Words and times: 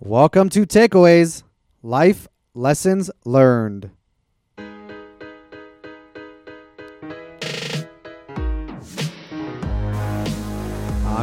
Welcome 0.00 0.50
to 0.50 0.66
Takeaways 0.66 1.42
Life 1.82 2.28
Lessons 2.52 3.10
Learned. 3.24 3.88
I'm 4.58 4.68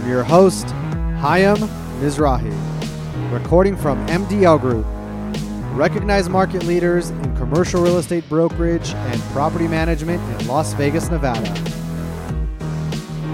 your 0.09 0.23
host, 0.23 0.65
Hayam 1.21 1.57
Mizrahi, 1.99 2.51
recording 3.31 3.77
from 3.77 4.03
MDL 4.07 4.59
Group, 4.59 4.87
recognized 5.77 6.31
market 6.31 6.63
leaders 6.63 7.11
in 7.11 7.35
commercial 7.37 7.83
real 7.83 7.99
estate 7.99 8.27
brokerage 8.27 8.95
and 8.95 9.21
property 9.33 9.67
management 9.67 10.19
in 10.41 10.47
Las 10.47 10.73
Vegas, 10.73 11.11
Nevada. 11.11 11.53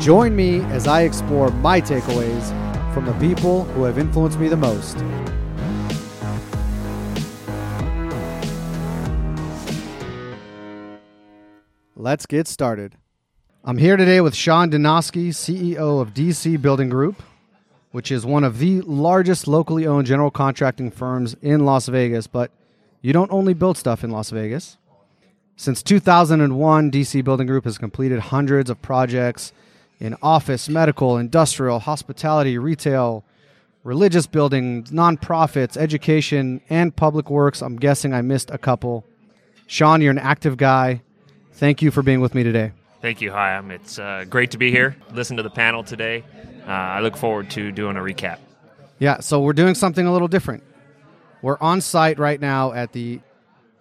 Join 0.01 0.35
me 0.35 0.59
as 0.63 0.85
I 0.85 1.03
explore 1.03 1.49
my 1.49 1.79
takeaways 1.79 2.53
from 2.93 3.05
the 3.05 3.13
people 3.13 3.63
who 3.65 3.83
have 3.83 3.97
influenced 3.97 4.39
me 4.39 4.49
the 4.49 4.57
most. 4.57 4.97
Let's 12.01 12.25
get 12.25 12.47
started. 12.47 12.95
I'm 13.61 13.77
here 13.77 13.97
today 13.97 14.21
with 14.21 14.33
Sean 14.33 14.71
Donosky, 14.71 15.31
CEO 15.31 15.99
of 15.99 16.13
DC 16.13 16.61
Building 16.61 16.87
Group, 16.87 17.21
which 17.91 18.09
is 18.09 18.25
one 18.25 18.45
of 18.45 18.59
the 18.59 18.79
largest 18.83 19.49
locally 19.49 19.85
owned 19.85 20.07
general 20.07 20.31
contracting 20.31 20.91
firms 20.91 21.35
in 21.41 21.65
Las 21.65 21.89
Vegas. 21.89 22.25
But 22.25 22.51
you 23.01 23.11
don't 23.11 23.29
only 23.33 23.53
build 23.53 23.77
stuff 23.77 24.01
in 24.05 24.11
Las 24.11 24.29
Vegas. 24.29 24.77
Since 25.57 25.83
2001, 25.83 26.89
DC 26.89 27.21
Building 27.21 27.47
Group 27.47 27.65
has 27.65 27.77
completed 27.77 28.19
hundreds 28.19 28.69
of 28.69 28.81
projects 28.81 29.51
in 29.99 30.15
office, 30.21 30.69
medical, 30.69 31.17
industrial, 31.17 31.79
hospitality, 31.79 32.57
retail, 32.57 33.25
religious 33.83 34.25
buildings, 34.25 34.89
nonprofits, 34.91 35.75
education, 35.75 36.61
and 36.69 36.95
public 36.95 37.29
works. 37.29 37.61
I'm 37.61 37.75
guessing 37.75 38.13
I 38.13 38.21
missed 38.21 38.51
a 38.51 38.57
couple. 38.57 39.03
Sean, 39.67 40.01
you're 40.01 40.11
an 40.11 40.17
active 40.17 40.55
guy. 40.55 41.01
Thank 41.59 41.81
you 41.81 41.91
for 41.91 42.01
being 42.01 42.21
with 42.21 42.33
me 42.33 42.43
today. 42.43 42.71
Thank 43.01 43.19
you, 43.19 43.31
Hayam. 43.31 43.69
It's 43.69 43.99
uh, 43.99 44.23
great 44.29 44.51
to 44.51 44.57
be 44.57 44.71
here. 44.71 44.95
Listen 45.11 45.35
to 45.35 45.43
the 45.43 45.49
panel 45.49 45.83
today. 45.83 46.23
Uh, 46.65 46.71
I 46.71 47.01
look 47.01 47.17
forward 47.17 47.49
to 47.51 47.73
doing 47.73 47.97
a 47.97 47.99
recap. 47.99 48.39
Yeah, 48.97 49.19
so 49.19 49.41
we're 49.41 49.51
doing 49.51 49.75
something 49.75 50.05
a 50.05 50.13
little 50.13 50.29
different. 50.29 50.63
We're 51.41 51.57
on 51.59 51.81
site 51.81 52.17
right 52.17 52.39
now 52.39 52.71
at 52.71 52.93
the 52.93 53.19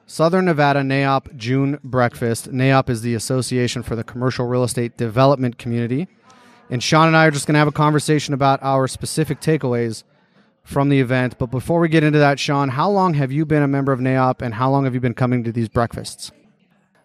Southern 0.06 0.46
Nevada 0.46 0.80
NAIOP 0.80 1.36
June 1.36 1.78
Breakfast. 1.84 2.50
NAIOP 2.50 2.90
is 2.90 3.02
the 3.02 3.14
Association 3.14 3.84
for 3.84 3.94
the 3.94 4.02
Commercial 4.02 4.48
Real 4.48 4.64
Estate 4.64 4.96
Development 4.96 5.56
Community. 5.56 6.08
And 6.70 6.82
Sean 6.82 7.06
and 7.06 7.16
I 7.16 7.26
are 7.26 7.30
just 7.30 7.46
going 7.46 7.54
to 7.54 7.60
have 7.60 7.68
a 7.68 7.72
conversation 7.72 8.34
about 8.34 8.60
our 8.60 8.88
specific 8.88 9.40
takeaways 9.40 10.02
from 10.64 10.88
the 10.88 10.98
event. 10.98 11.38
But 11.38 11.52
before 11.52 11.78
we 11.78 11.88
get 11.88 12.02
into 12.02 12.18
that, 12.18 12.40
Sean, 12.40 12.70
how 12.70 12.90
long 12.90 13.14
have 13.14 13.30
you 13.30 13.46
been 13.46 13.62
a 13.62 13.68
member 13.68 13.92
of 13.92 14.00
NAIOP 14.00 14.42
and 14.42 14.54
how 14.54 14.68
long 14.68 14.82
have 14.82 14.94
you 14.94 15.00
been 15.00 15.14
coming 15.14 15.44
to 15.44 15.52
these 15.52 15.68
breakfasts? 15.68 16.32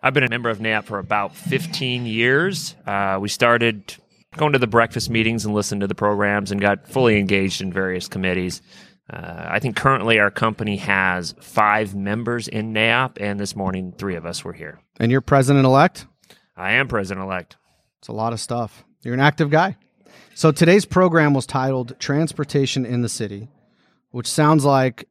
I've 0.06 0.14
been 0.14 0.26
a 0.26 0.30
member 0.30 0.50
of 0.50 0.60
NAIOP 0.60 0.84
for 0.84 1.00
about 1.00 1.34
15 1.34 2.06
years. 2.06 2.76
Uh, 2.86 3.18
we 3.22 3.30
started 3.30 3.96
going 4.36 4.52
to 4.52 4.60
the 4.60 4.68
breakfast 4.68 5.10
meetings 5.10 5.46
and 5.46 5.54
listened 5.54 5.80
to 5.80 5.88
the 5.88 5.96
programs 5.96 6.52
and 6.52 6.60
got 6.60 6.90
fully 6.90 7.18
engaged 7.18 7.62
in 7.62 7.72
various 7.72 8.10
committees. 8.10 8.62
Uh, 9.10 9.46
I 9.48 9.60
think 9.60 9.78
currently 9.78 10.20
our 10.20 10.30
company 10.30 10.76
has 10.76 11.36
five 11.40 11.96
members 11.96 12.50
in 12.50 12.74
NAIOP, 12.74 13.18
and 13.22 13.40
this 13.40 13.56
morning 13.56 13.94
three 13.98 14.16
of 14.16 14.26
us 14.26 14.44
were 14.44 14.52
here. 14.52 14.82
And 15.00 15.10
you're 15.10 15.22
president 15.22 15.66
elect? 15.66 16.06
I 16.58 16.74
am 16.74 16.90
president 16.90 17.26
elect. 17.26 17.56
It's 18.00 18.10
a 18.10 18.14
lot 18.14 18.34
of 18.34 18.42
stuff. 18.42 18.84
You're 19.04 19.14
an 19.14 19.22
active 19.22 19.50
guy. 19.52 19.78
So 20.36 20.52
today's 20.52 20.84
program 20.84 21.34
was 21.34 21.46
titled 21.46 21.98
Transportation 21.98 22.86
in 22.86 23.04
the 23.04 23.10
City, 23.10 23.48
which 24.12 24.28
sounds 24.28 24.66
like 24.66 25.08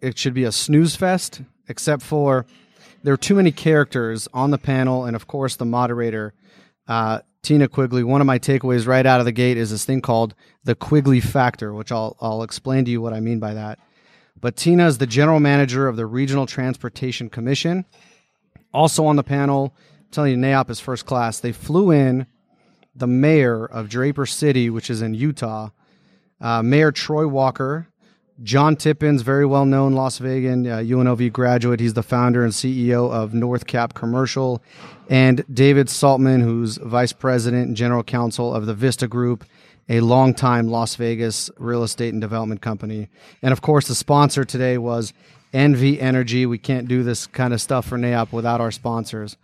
it 0.00 0.16
should 0.16 0.34
be 0.34 0.44
a 0.44 0.52
snooze 0.52 0.94
fest, 0.94 1.42
except 1.68 2.02
for 2.02 2.46
there 3.08 3.14
are 3.14 3.16
too 3.16 3.36
many 3.36 3.50
characters 3.50 4.28
on 4.34 4.50
the 4.50 4.58
panel, 4.58 5.06
and 5.06 5.16
of 5.16 5.26
course, 5.26 5.56
the 5.56 5.64
moderator, 5.64 6.34
uh, 6.88 7.20
Tina 7.40 7.66
Quigley. 7.66 8.04
One 8.04 8.20
of 8.20 8.26
my 8.26 8.38
takeaways 8.38 8.86
right 8.86 9.06
out 9.06 9.18
of 9.18 9.24
the 9.24 9.32
gate 9.32 9.56
is 9.56 9.70
this 9.70 9.86
thing 9.86 10.02
called 10.02 10.34
the 10.64 10.74
Quigley 10.74 11.18
Factor, 11.18 11.72
which 11.72 11.90
I'll, 11.90 12.18
I'll 12.20 12.42
explain 12.42 12.84
to 12.84 12.90
you 12.90 13.00
what 13.00 13.14
I 13.14 13.20
mean 13.20 13.38
by 13.38 13.54
that. 13.54 13.78
But 14.38 14.56
Tina 14.56 14.86
is 14.86 14.98
the 14.98 15.06
general 15.06 15.40
manager 15.40 15.88
of 15.88 15.96
the 15.96 16.04
Regional 16.04 16.44
Transportation 16.44 17.30
Commission. 17.30 17.86
Also 18.74 19.06
on 19.06 19.16
the 19.16 19.24
panel, 19.24 19.74
I'm 20.00 20.10
telling 20.10 20.32
you, 20.32 20.36
NAIOP 20.36 20.68
is 20.68 20.78
first 20.78 21.06
class. 21.06 21.40
They 21.40 21.52
flew 21.52 21.90
in 21.90 22.26
the 22.94 23.06
mayor 23.06 23.64
of 23.64 23.88
Draper 23.88 24.26
City, 24.26 24.68
which 24.68 24.90
is 24.90 25.00
in 25.00 25.14
Utah, 25.14 25.70
uh, 26.42 26.62
Mayor 26.62 26.92
Troy 26.92 27.26
Walker, 27.26 27.87
John 28.42 28.76
Tippins, 28.76 29.22
very 29.22 29.44
well 29.44 29.66
known 29.66 29.94
Las 29.94 30.18
Vegas 30.18 30.52
uh, 30.52 30.78
UNLV 30.78 31.32
graduate. 31.32 31.80
He's 31.80 31.94
the 31.94 32.04
founder 32.04 32.44
and 32.44 32.52
CEO 32.52 33.10
of 33.10 33.32
NorthCap 33.32 33.94
Commercial. 33.94 34.62
And 35.08 35.44
David 35.52 35.88
Saltman, 35.88 36.42
who's 36.42 36.76
vice 36.76 37.12
president 37.12 37.66
and 37.66 37.76
general 37.76 38.04
counsel 38.04 38.54
of 38.54 38.66
the 38.66 38.74
Vista 38.74 39.08
Group, 39.08 39.44
a 39.88 40.00
longtime 40.00 40.68
Las 40.68 40.94
Vegas 40.94 41.50
real 41.58 41.82
estate 41.82 42.12
and 42.12 42.20
development 42.20 42.60
company. 42.60 43.08
And 43.42 43.50
of 43.52 43.60
course, 43.60 43.88
the 43.88 43.94
sponsor 43.96 44.44
today 44.44 44.78
was 44.78 45.12
NV 45.52 46.00
Energy. 46.00 46.46
We 46.46 46.58
can't 46.58 46.86
do 46.86 47.02
this 47.02 47.26
kind 47.26 47.52
of 47.52 47.60
stuff 47.60 47.86
for 47.86 47.98
NAIOP 47.98 48.30
without 48.30 48.60
our 48.60 48.70
sponsors. 48.70 49.36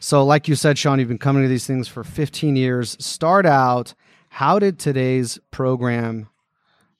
So, 0.00 0.24
like 0.24 0.48
you 0.48 0.54
said, 0.54 0.78
Sean, 0.78 0.98
you've 0.98 1.08
been 1.08 1.18
coming 1.18 1.42
to 1.42 1.48
these 1.48 1.66
things 1.66 1.88
for 1.88 2.02
15 2.02 2.56
years. 2.56 2.96
Start 3.04 3.44
out, 3.44 3.92
how 4.30 4.58
did 4.58 4.78
today's 4.78 5.38
program 5.50 6.28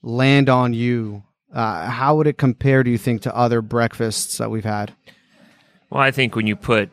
land 0.02 0.48
on 0.48 0.74
you 0.74 1.22
uh, 1.52 1.88
how 1.88 2.16
would 2.16 2.26
it 2.26 2.38
compare, 2.38 2.82
do 2.82 2.90
you 2.90 2.98
think, 2.98 3.22
to 3.22 3.36
other 3.36 3.62
breakfasts 3.62 4.38
that 4.38 4.50
we've 4.50 4.64
had? 4.64 4.94
Well, 5.90 6.02
I 6.02 6.10
think 6.10 6.36
when 6.36 6.46
you 6.46 6.56
put 6.56 6.90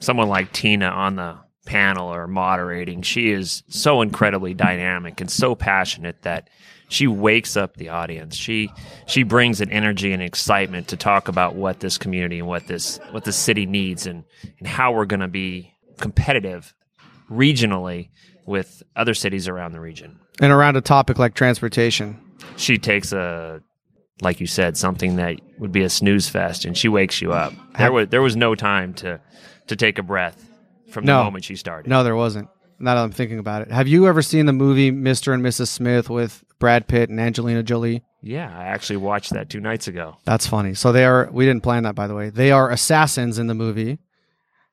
someone 0.00 0.28
like 0.28 0.52
Tina 0.52 0.86
on 0.86 1.16
the 1.16 1.38
panel 1.64 2.12
or 2.12 2.26
moderating, 2.26 3.02
she 3.02 3.30
is 3.30 3.62
so 3.68 4.02
incredibly 4.02 4.54
dynamic 4.54 5.20
and 5.20 5.30
so 5.30 5.54
passionate 5.54 6.22
that 6.22 6.50
she 6.88 7.06
wakes 7.06 7.56
up 7.56 7.76
the 7.76 7.88
audience. 7.88 8.36
She 8.36 8.70
she 9.06 9.22
brings 9.22 9.60
an 9.60 9.70
energy 9.70 10.12
and 10.12 10.22
excitement 10.22 10.88
to 10.88 10.96
talk 10.96 11.28
about 11.28 11.54
what 11.54 11.80
this 11.80 11.96
community 11.96 12.40
and 12.40 12.48
what 12.48 12.66
this 12.66 12.98
what 13.12 13.24
the 13.24 13.32
city 13.32 13.64
needs 13.64 14.06
and 14.06 14.24
and 14.58 14.68
how 14.68 14.92
we're 14.92 15.06
going 15.06 15.20
to 15.20 15.28
be 15.28 15.72
competitive 15.98 16.74
regionally 17.30 18.10
with 18.44 18.82
other 18.96 19.14
cities 19.14 19.48
around 19.48 19.72
the 19.72 19.80
region. 19.80 20.18
And 20.40 20.52
around 20.52 20.76
a 20.76 20.80
topic 20.80 21.18
like 21.18 21.34
transportation. 21.34 22.20
She 22.56 22.76
takes 22.76 23.12
a 23.12 23.62
like 24.22 24.40
you 24.40 24.46
said, 24.46 24.76
something 24.76 25.16
that 25.16 25.36
would 25.58 25.72
be 25.72 25.82
a 25.82 25.90
snooze 25.90 26.28
fest, 26.28 26.64
and 26.64 26.76
she 26.76 26.88
wakes 26.88 27.20
you 27.20 27.32
up. 27.32 27.52
There 27.76 27.92
was 27.92 28.08
there 28.08 28.22
was 28.22 28.36
no 28.36 28.54
time 28.54 28.94
to 28.94 29.20
to 29.66 29.76
take 29.76 29.98
a 29.98 30.02
breath 30.02 30.48
from 30.90 31.04
the 31.06 31.12
No. 31.12 31.24
moment 31.24 31.44
she 31.44 31.56
started. 31.56 31.88
No, 31.88 32.02
there 32.04 32.16
wasn't. 32.16 32.48
Now 32.78 32.94
that 32.96 33.02
I'm 33.04 33.12
thinking 33.12 33.38
about 33.38 33.62
it. 33.62 33.70
Have 33.70 33.86
you 33.88 34.06
ever 34.08 34.22
seen 34.22 34.46
the 34.46 34.52
movie 34.52 34.90
Mr. 34.90 35.32
and 35.32 35.42
Mrs. 35.42 35.68
Smith 35.68 36.10
with 36.10 36.42
Brad 36.58 36.88
Pitt 36.88 37.10
and 37.10 37.20
Angelina 37.20 37.62
Jolie? 37.62 38.02
Yeah, 38.22 38.52
I 38.56 38.64
actually 38.64 38.96
watched 38.98 39.30
that 39.34 39.48
two 39.48 39.60
nights 39.60 39.86
ago. 39.88 40.16
That's 40.24 40.46
funny. 40.46 40.74
So 40.74 40.90
they 40.92 41.04
are, 41.04 41.28
we 41.32 41.44
didn't 41.44 41.62
plan 41.62 41.82
that, 41.84 41.94
by 41.94 42.06
the 42.06 42.14
way. 42.14 42.30
They 42.30 42.50
are 42.52 42.70
assassins 42.70 43.38
in 43.38 43.46
the 43.48 43.54
movie, 43.54 43.98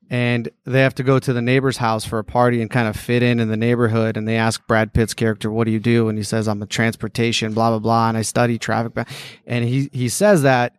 and 0.10 0.50
they 0.66 0.82
have 0.82 0.96
to 0.96 1.04
go 1.04 1.20
to 1.20 1.34
the 1.34 1.42
neighbor's 1.42 1.78
house 1.78 2.04
for 2.04 2.18
a 2.18 2.24
party 2.24 2.62
and 2.62 2.72
kind 2.72 2.88
of 2.88 2.96
fit 2.96 3.22
in 3.22 3.40
in 3.40 3.48
the 3.48 3.58
neighborhood. 3.58 4.18
And 4.18 4.28
they 4.28 4.38
ask 4.38 4.66
Brad 4.68 4.94
Pitt's 4.94 5.14
character, 5.14 5.52
What 5.52 5.66
do 5.66 5.72
you 5.72 5.80
do? 5.80 6.10
And 6.10 6.18
he 6.18 6.24
says, 6.24 6.48
I'm 6.48 6.62
a 6.62 6.66
transportation, 6.66 7.54
blah, 7.54 7.70
blah, 7.70 7.80
blah. 7.80 8.10
And 8.10 8.18
I 8.18 8.24
study 8.24 8.58
traffic. 8.58 9.08
And 9.46 9.66
he, 9.66 9.90
he 9.94 10.10
says 10.10 10.42
that 10.42 10.74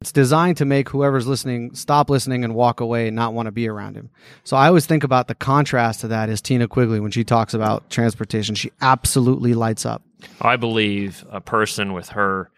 it's 0.00 0.12
designed 0.12 0.58
to 0.58 0.66
make 0.66 0.90
whoever's 0.90 1.26
listening 1.26 1.74
stop 1.74 2.10
listening 2.10 2.44
and 2.44 2.54
walk 2.54 2.80
away 2.80 3.06
and 3.06 3.16
not 3.16 3.32
want 3.32 3.46
to 3.46 3.52
be 3.52 3.66
around 3.66 3.96
him. 3.96 4.10
So 4.44 4.56
I 4.56 4.68
always 4.68 4.84
think 4.84 5.04
about 5.04 5.28
the 5.28 5.34
contrast 5.34 6.00
to 6.00 6.08
that 6.08 6.28
is 6.28 6.42
Tina 6.42 6.68
Quigley 6.68 7.00
when 7.00 7.10
she 7.10 7.24
talks 7.24 7.54
about 7.54 7.88
transportation. 7.88 8.54
She 8.54 8.72
absolutely 8.82 9.54
lights 9.54 9.86
up. 9.86 10.02
I 10.40 10.56
believe 10.56 11.24
a 11.30 11.40
person 11.40 11.92
with 11.92 12.10
her 12.10 12.50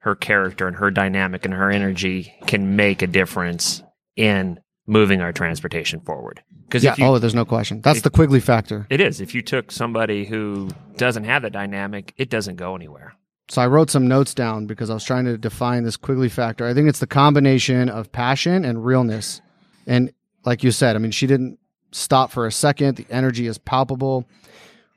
her 0.00 0.14
character 0.14 0.68
and 0.68 0.76
her 0.76 0.90
dynamic 0.90 1.44
and 1.44 1.52
her 1.52 1.68
energy 1.68 2.32
can 2.46 2.76
make 2.76 3.02
a 3.02 3.08
difference 3.08 3.82
in 4.14 4.60
moving 4.86 5.20
our 5.20 5.32
transportation 5.32 6.00
forward. 6.00 6.42
Because 6.64 6.84
Yeah. 6.84 6.94
you, 6.98 7.04
oh, 7.04 7.18
there's 7.18 7.34
no 7.34 7.44
question. 7.44 7.80
That's 7.80 8.02
the 8.02 8.10
Quigley 8.10 8.40
factor. 8.40 8.86
it 8.90 9.00
is. 9.00 9.20
If 9.20 9.34
you 9.34 9.42
took 9.42 9.70
somebody 9.70 10.24
who 10.24 10.68
doesn't 10.96 11.24
have 11.24 11.42
that 11.42 11.52
dynamic, 11.52 12.12
it 12.16 12.30
doesn't 12.30 12.56
go 12.56 12.74
anywhere. 12.74 13.14
So 13.48 13.62
I 13.62 13.66
wrote 13.68 13.90
some 13.90 14.08
notes 14.08 14.34
down 14.34 14.66
because 14.66 14.90
I 14.90 14.94
was 14.94 15.04
trying 15.04 15.24
to 15.26 15.38
define 15.38 15.84
this 15.84 15.96
Quigley 15.96 16.28
factor. 16.28 16.66
I 16.66 16.74
think 16.74 16.88
it's 16.88 16.98
the 16.98 17.06
combination 17.06 17.88
of 17.88 18.10
passion 18.10 18.64
and 18.64 18.84
realness. 18.84 19.40
And 19.86 20.12
like 20.44 20.64
you 20.64 20.72
said, 20.72 20.96
I 20.96 20.98
mean, 20.98 21.12
she 21.12 21.28
didn't 21.28 21.58
stop 21.92 22.32
for 22.32 22.46
a 22.46 22.52
second. 22.52 22.96
The 22.96 23.06
energy 23.08 23.46
is 23.46 23.58
palpable. 23.58 24.26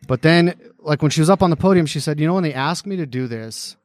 But 0.07 0.23
then, 0.23 0.55
like 0.79 1.01
when 1.03 1.11
she 1.11 1.21
was 1.21 1.29
up 1.29 1.43
on 1.43 1.51
the 1.51 1.55
podium, 1.55 1.85
she 1.85 1.99
said, 1.99 2.19
You 2.19 2.25
know, 2.25 2.33
when 2.33 2.43
they 2.43 2.53
asked 2.53 2.87
me 2.87 2.95
to 2.95 3.05
do 3.05 3.27
this, 3.27 3.75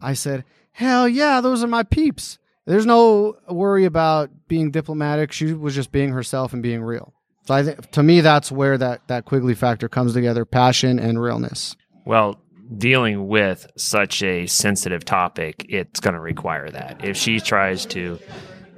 I 0.00 0.12
said, 0.12 0.44
Hell 0.72 1.08
yeah, 1.08 1.40
those 1.40 1.64
are 1.64 1.68
my 1.68 1.82
peeps. 1.84 2.38
There's 2.66 2.86
no 2.86 3.36
worry 3.48 3.84
about 3.84 4.30
being 4.48 4.70
diplomatic. 4.70 5.32
She 5.32 5.52
was 5.52 5.74
just 5.74 5.92
being 5.92 6.12
herself 6.12 6.52
and 6.52 6.62
being 6.62 6.82
real. 6.82 7.12
So 7.46 7.54
I 7.54 7.62
think 7.62 7.90
to 7.92 8.02
me, 8.02 8.20
that's 8.20 8.50
where 8.50 8.78
that, 8.78 9.06
that 9.08 9.26
Quigley 9.26 9.54
factor 9.54 9.88
comes 9.88 10.14
together 10.14 10.44
passion 10.44 10.98
and 10.98 11.20
realness. 11.20 11.76
Well, 12.06 12.40
dealing 12.78 13.28
with 13.28 13.66
such 13.76 14.22
a 14.22 14.46
sensitive 14.46 15.04
topic, 15.04 15.66
it's 15.68 16.00
going 16.00 16.14
to 16.14 16.20
require 16.20 16.70
that. 16.70 17.04
If 17.04 17.18
she 17.18 17.40
tries 17.40 17.84
to 17.86 18.18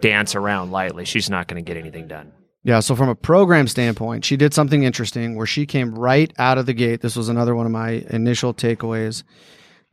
dance 0.01 0.35
around 0.35 0.73
lightly, 0.73 1.05
she's 1.05 1.31
not 1.31 1.47
going 1.47 1.65
to 1.65 1.67
get 1.67 1.79
anything 1.79 2.09
done. 2.09 2.33
Yeah, 2.65 2.81
so 2.81 2.97
from 2.97 3.09
a 3.09 3.15
program 3.15 3.69
standpoint, 3.69 4.25
she 4.25 4.37
did 4.37 4.53
something 4.53 4.83
interesting 4.83 5.37
where 5.37 5.47
she 5.47 5.67
came 5.67 5.97
right 5.97 6.33
out 6.37 6.59
of 6.59 6.67
the 6.67 6.75
gate. 6.75 7.01
This 7.01 7.15
was 7.15 7.29
another 7.29 7.55
one 7.55 7.67
of 7.67 7.71
my 7.71 8.05
initial 8.11 8.53
takeaways. 8.53 9.23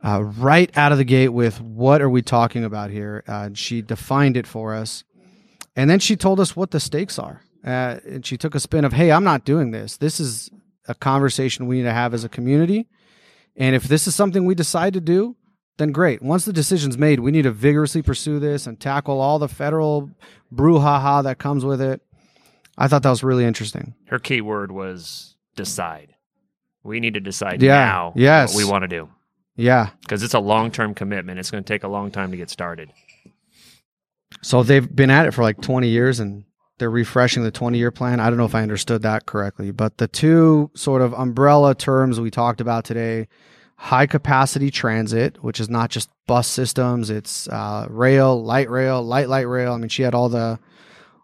Uh, 0.04 0.22
right 0.22 0.70
out 0.76 0.92
of 0.92 0.98
the 0.98 1.04
gate 1.04 1.30
with 1.30 1.62
what 1.62 2.02
are 2.02 2.10
we 2.10 2.20
talking 2.20 2.62
about 2.62 2.90
here? 2.90 3.24
Uh, 3.26 3.48
she 3.54 3.80
defined 3.80 4.36
it 4.36 4.46
for 4.46 4.74
us, 4.74 5.02
and 5.74 5.88
then 5.88 5.98
she 5.98 6.14
told 6.14 6.38
us 6.38 6.54
what 6.54 6.72
the 6.72 6.78
stakes 6.80 7.18
are. 7.18 7.40
Uh, 7.64 7.98
and 8.06 8.26
she 8.26 8.36
took 8.36 8.54
a 8.54 8.60
spin 8.60 8.84
of, 8.84 8.92
"Hey, 8.92 9.10
I'm 9.10 9.24
not 9.24 9.46
doing 9.46 9.70
this. 9.70 9.96
This 9.96 10.20
is 10.20 10.50
a 10.86 10.94
conversation 10.94 11.66
we 11.66 11.78
need 11.78 11.84
to 11.84 11.92
have 11.92 12.12
as 12.12 12.22
a 12.22 12.28
community, 12.28 12.86
and 13.56 13.74
if 13.74 13.84
this 13.84 14.06
is 14.06 14.14
something 14.14 14.44
we 14.44 14.54
decide 14.54 14.92
to 14.92 15.00
do, 15.00 15.36
then 15.78 15.90
great. 15.90 16.20
Once 16.20 16.44
the 16.44 16.52
decision's 16.52 16.98
made, 16.98 17.20
we 17.20 17.30
need 17.30 17.42
to 17.42 17.50
vigorously 17.50 18.02
pursue 18.02 18.38
this 18.38 18.66
and 18.66 18.78
tackle 18.78 19.22
all 19.22 19.38
the 19.38 19.48
federal 19.48 20.10
brouhaha 20.54 21.22
that 21.22 21.38
comes 21.38 21.64
with 21.64 21.80
it." 21.80 22.02
I 22.76 22.88
thought 22.88 23.04
that 23.04 23.10
was 23.10 23.24
really 23.24 23.46
interesting. 23.46 23.94
Her 24.08 24.18
key 24.18 24.42
word 24.42 24.70
was 24.70 25.36
decide. 25.56 26.14
We 26.82 27.00
need 27.00 27.14
to 27.14 27.20
decide 27.20 27.62
Yeah, 27.62 27.86
now 27.86 28.12
yes. 28.14 28.52
what 28.52 28.62
we 28.62 28.70
want 28.70 28.82
to 28.82 28.88
do 28.88 29.08
Yeah. 29.56 29.90
because 30.00 30.22
it's 30.22 30.34
a 30.34 30.40
long 30.40 30.70
term 30.70 30.94
commitment. 30.94 31.38
It's 31.38 31.50
going 31.50 31.62
to 31.62 31.72
take 31.72 31.84
a 31.84 31.88
long 31.88 32.10
time 32.10 32.30
to 32.30 32.36
get 32.36 32.50
started. 32.50 32.90
So 34.42 34.62
they've 34.62 34.94
been 34.94 35.10
at 35.10 35.26
it 35.26 35.32
for 35.32 35.42
like 35.42 35.60
20 35.60 35.88
years 35.88 36.20
and 36.20 36.44
they're 36.78 36.90
refreshing 36.90 37.44
the 37.44 37.50
20 37.50 37.78
year 37.78 37.90
plan. 37.90 38.20
I 38.20 38.28
don't 38.28 38.36
know 38.36 38.44
if 38.44 38.54
I 38.54 38.62
understood 38.62 39.02
that 39.02 39.26
correctly, 39.26 39.70
but 39.70 39.98
the 39.98 40.08
two 40.08 40.70
sort 40.74 41.02
of 41.02 41.14
umbrella 41.14 41.74
terms 41.74 42.20
we 42.20 42.30
talked 42.30 42.60
about 42.60 42.84
today 42.84 43.28
high 43.76 44.06
capacity 44.06 44.70
transit, 44.70 45.42
which 45.42 45.60
is 45.60 45.68
not 45.68 45.90
just 45.90 46.08
bus 46.26 46.48
systems, 46.48 47.10
it's 47.10 47.48
uh, 47.48 47.86
rail, 47.90 48.42
light 48.42 48.70
rail, 48.70 49.02
light, 49.02 49.28
light 49.28 49.48
rail. 49.48 49.72
I 49.72 49.76
mean, 49.78 49.88
she 49.88 50.02
had 50.02 50.14
all 50.14 50.28
the 50.28 50.58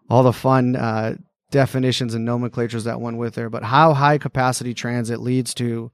all 0.09 0.23
the 0.23 0.33
fun 0.33 0.75
uh, 0.75 1.15
definitions 1.51 2.13
and 2.13 2.25
nomenclatures 2.25 2.83
that 2.83 2.99
went 3.01 3.17
with 3.17 3.33
there, 3.35 3.49
but 3.49 3.63
how 3.63 3.93
high 3.93 4.17
capacity 4.17 4.73
transit 4.73 5.19
leads 5.21 5.53
to 5.55 5.91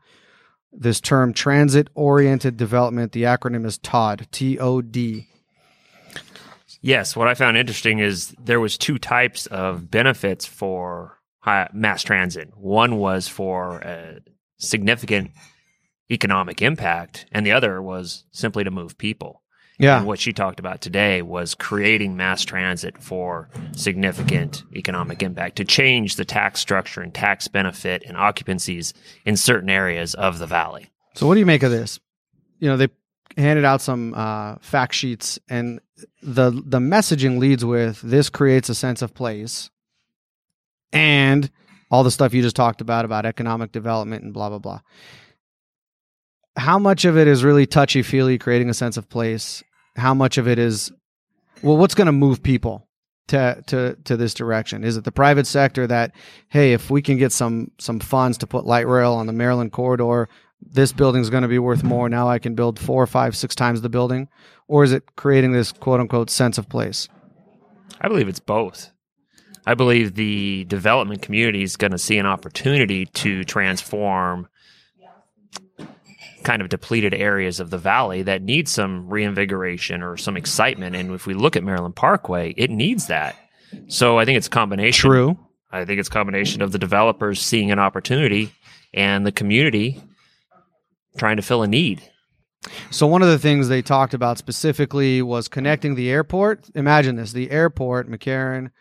this 0.79 1.01
term 1.01 1.33
transit 1.33 1.89
oriented 1.95 2.55
development. 2.55 3.11
The 3.11 3.23
acronym 3.23 3.65
is 3.65 3.77
TOD, 3.77 4.27
T 4.31 4.59
O 4.59 4.81
D. 4.81 5.27
Yes, 6.81 7.15
what 7.15 7.27
I 7.27 7.33
found 7.33 7.57
interesting 7.57 7.99
is 7.99 8.35
there 8.39 8.59
was 8.59 8.77
two 8.77 8.97
types 8.99 9.47
of 9.47 9.89
benefits 9.89 10.45
for 10.45 11.17
high, 11.39 11.69
mass 11.73 12.03
transit. 12.03 12.55
One 12.55 12.97
was 12.97 13.27
for 13.27 13.79
a 13.79 14.19
significant 14.57 15.31
economic 16.11 16.61
impact, 16.61 17.25
and 17.31 17.45
the 17.45 17.51
other 17.51 17.81
was 17.81 18.25
simply 18.31 18.63
to 18.63 18.71
move 18.71 18.97
people. 18.97 19.41
Yeah. 19.79 19.99
And 19.99 20.07
what 20.07 20.19
she 20.19 20.33
talked 20.33 20.59
about 20.59 20.81
today 20.81 21.21
was 21.21 21.53
creating 21.53 22.17
mass 22.17 22.43
transit 22.43 22.97
for 22.97 23.49
significant 23.73 24.63
economic 24.75 25.21
impact 25.21 25.57
to 25.57 25.65
change 25.65 26.15
the 26.15 26.25
tax 26.25 26.59
structure 26.59 27.01
and 27.01 27.13
tax 27.13 27.47
benefit 27.47 28.03
and 28.05 28.17
occupancies 28.17 28.93
in 29.23 29.37
certain 29.37 29.69
areas 29.69 30.15
of 30.15 30.39
the 30.39 30.47
valley. 30.47 30.89
So 31.13 31.27
what 31.27 31.35
do 31.35 31.39
you 31.39 31.45
make 31.45 31.61
of 31.61 31.71
this? 31.71 31.99
You 32.59 32.69
know, 32.69 32.77
they 32.77 32.87
handed 33.37 33.65
out 33.65 33.81
some 33.81 34.15
uh, 34.15 34.55
fact 34.61 34.95
sheets, 34.95 35.37
and 35.47 35.79
the 36.23 36.49
the 36.51 36.79
messaging 36.79 37.37
leads 37.37 37.63
with 37.63 38.01
this 38.01 38.29
creates 38.29 38.69
a 38.69 38.75
sense 38.75 39.03
of 39.03 39.13
place, 39.13 39.69
and 40.91 41.51
all 41.91 42.03
the 42.03 42.11
stuff 42.11 42.33
you 42.33 42.41
just 42.41 42.55
talked 42.55 42.81
about 42.81 43.05
about 43.05 43.25
economic 43.25 43.71
development 43.71 44.23
and 44.23 44.33
blah 44.33 44.49
blah 44.49 44.59
blah. 44.59 44.79
How 46.55 46.79
much 46.79 47.05
of 47.05 47.15
it 47.15 47.27
is 47.27 47.43
really 47.43 47.67
touchy 47.67 48.01
feely, 48.01 48.39
creating 48.39 48.71
a 48.71 48.73
sense 48.73 48.97
of 48.97 49.07
place? 49.07 49.63
How 49.97 50.13
much 50.13 50.37
of 50.37 50.47
it 50.47 50.59
is, 50.59 50.91
well, 51.61 51.77
what's 51.77 51.95
going 51.95 52.05
to 52.05 52.11
move 52.11 52.41
people 52.41 52.87
to 53.27 53.61
to 53.67 53.97
to 54.05 54.15
this 54.15 54.33
direction? 54.33 54.83
Is 54.83 54.95
it 54.95 55.03
the 55.03 55.11
private 55.11 55.47
sector 55.47 55.87
that, 55.87 56.13
hey, 56.49 56.73
if 56.73 56.89
we 56.89 57.01
can 57.01 57.17
get 57.17 57.31
some 57.31 57.71
some 57.79 57.99
funds 57.99 58.37
to 58.39 58.47
put 58.47 58.65
light 58.65 58.87
rail 58.87 59.13
on 59.13 59.27
the 59.27 59.33
Maryland 59.33 59.71
corridor, 59.71 60.29
this 60.61 60.93
building's 60.93 61.29
going 61.29 61.43
to 61.43 61.49
be 61.49 61.59
worth 61.59 61.83
more. 61.83 62.09
Now 62.09 62.29
I 62.29 62.39
can 62.39 62.55
build 62.55 62.79
four, 62.79 63.05
five, 63.07 63.35
six 63.35 63.55
times 63.55 63.81
the 63.81 63.89
building, 63.89 64.29
or 64.67 64.83
is 64.83 64.91
it 64.91 65.15
creating 65.15 65.51
this 65.51 65.71
quote 65.71 65.99
unquote 65.99 66.29
sense 66.29 66.57
of 66.57 66.69
place? 66.69 67.07
I 67.99 68.07
believe 68.07 68.27
it's 68.27 68.39
both. 68.39 68.91
I 69.65 69.73
believe 69.73 70.15
the 70.15 70.63
development 70.65 71.21
community 71.21 71.61
is 71.61 71.75
going 71.75 71.91
to 71.91 71.97
see 71.97 72.17
an 72.17 72.25
opportunity 72.25 73.05
to 73.05 73.43
transform 73.43 74.47
kind 76.47 76.61
of 76.61 76.69
depleted 76.69 77.13
areas 77.13 77.59
of 77.59 77.71
the 77.71 77.77
valley 77.77 78.23
that 78.23 78.41
need 78.41 78.69
some 78.69 79.09
reinvigoration 79.09 80.01
or 80.01 80.15
some 80.15 80.37
excitement. 80.37 80.95
And 80.95 81.11
if 81.11 81.25
we 81.25 81.33
look 81.33 81.57
at 81.57 81.63
Maryland 81.63 81.97
Parkway, 81.97 82.53
it 82.55 82.69
needs 82.69 83.07
that. 83.07 83.35
So 83.89 84.17
I 84.17 84.23
think 84.23 84.37
it's 84.37 84.47
a 84.47 84.49
combination. 84.49 85.09
True. 85.09 85.37
I 85.73 85.83
think 85.83 85.99
it's 85.99 86.07
a 86.07 86.11
combination 86.11 86.61
of 86.61 86.71
the 86.71 86.79
developers 86.79 87.41
seeing 87.41 87.69
an 87.69 87.79
opportunity 87.79 88.53
and 88.93 89.27
the 89.27 89.31
community 89.33 90.01
trying 91.17 91.35
to 91.35 91.41
fill 91.41 91.63
a 91.63 91.67
need. 91.67 92.01
So 92.91 93.07
one 93.07 93.21
of 93.21 93.27
the 93.27 93.39
things 93.39 93.67
they 93.67 93.81
talked 93.81 94.13
about 94.13 94.37
specifically 94.37 95.21
was 95.21 95.49
connecting 95.49 95.95
the 95.95 96.09
airport. 96.09 96.69
Imagine 96.75 97.17
this: 97.17 97.33
the 97.33 97.51
airport, 97.51 98.09
McCarran, 98.09 98.71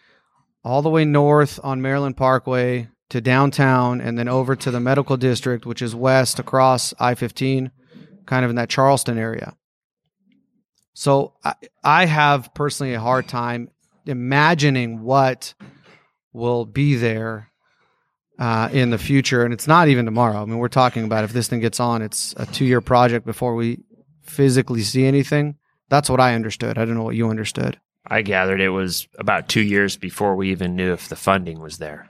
all 0.63 0.83
the 0.83 0.89
way 0.89 1.05
north 1.05 1.59
on 1.65 1.83
Maryland 1.83 2.17
Parkway 2.17 2.89
to 3.11 3.21
downtown, 3.21 4.01
and 4.01 4.19
then 4.19 4.29
over 4.29 4.57
to 4.57 4.71
the 4.71 4.81
medical 4.81 5.17
district, 5.17 5.65
which 5.65 5.81
is 5.81 5.95
west 5.95 6.39
across 6.39 6.93
I-15, 6.99 7.71
kind 8.27 8.45
of 8.45 8.51
in 8.51 8.57
that 8.57 8.69
Charleston 8.69 9.19
area. 9.19 9.57
So 10.93 11.35
I, 11.45 11.55
I 11.85 12.07
have 12.07 12.53
personally 12.55 12.95
a 12.95 13.01
hard 13.01 13.29
time 13.29 13.71
imagining 14.07 15.03
what 15.03 15.55
will 16.33 16.65
be 16.65 16.97
there 16.97 17.51
uh, 18.39 18.69
in 18.73 18.91
the 18.91 18.99
future, 18.99 19.45
and 19.45 19.55
it's 19.55 19.67
not 19.67 19.89
even 19.89 20.05
tomorrow. 20.05 20.43
I 20.43 20.45
mean, 20.45 20.59
we're 20.59 20.69
talking 20.69 21.05
about 21.05 21.25
if 21.25 21.33
this 21.33 21.49
thing 21.49 21.61
gets 21.61 21.81
on, 21.81 22.03
it's 22.03 22.35
a 22.37 22.47
two-year 22.47 22.81
project 22.81 23.25
before 23.25 23.55
we 23.55 23.85
physically 24.23 24.83
see 24.83 25.07
anything. 25.07 25.57
That's 25.89 26.11
what 26.11 26.21
I 26.21 26.35
understood. 26.35 26.79
I 26.79 26.85
don't 26.85 26.95
know 26.95 27.05
what 27.05 27.15
you 27.15 27.31
understood. 27.31 27.79
I 28.07 28.23
gathered 28.23 28.61
it 28.61 28.69
was 28.71 29.09
about 29.19 29.49
two 29.49 29.63
years 29.63 29.97
before 29.97 30.37
we 30.37 30.51
even 30.51 30.77
knew 30.77 30.93
if 30.93 31.09
the 31.09 31.17
funding 31.17 31.61
was 31.61 31.79
there, 31.79 32.09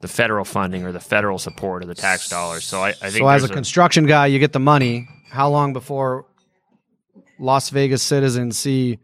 the 0.00 0.08
federal 0.08 0.44
funding 0.44 0.84
or 0.84 0.92
the 0.92 1.00
federal 1.00 1.38
support 1.38 1.82
or 1.82 1.86
the 1.86 1.94
tax 1.94 2.28
dollars. 2.28 2.64
So 2.64 2.82
I, 2.82 2.90
I 2.90 2.92
think 2.92 3.16
so. 3.16 3.28
As 3.28 3.44
a 3.44 3.46
there's 3.46 3.54
construction 3.54 4.06
guy, 4.06 4.26
you 4.26 4.38
get 4.38 4.52
the 4.52 4.60
money. 4.60 5.08
How 5.30 5.48
long 5.48 5.72
before 5.72 6.26
Las 7.38 7.70
Vegas 7.70 8.02
citizens 8.02 8.56
see 8.56 8.98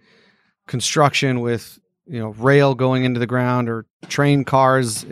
construction 0.66 1.40
with 1.40 1.78
you 2.06 2.18
know 2.18 2.30
rail 2.30 2.74
going 2.74 3.04
into 3.04 3.20
the 3.20 3.26
ground 3.26 3.68
or 3.68 3.86
train 4.08 4.44
cars? 4.44 5.06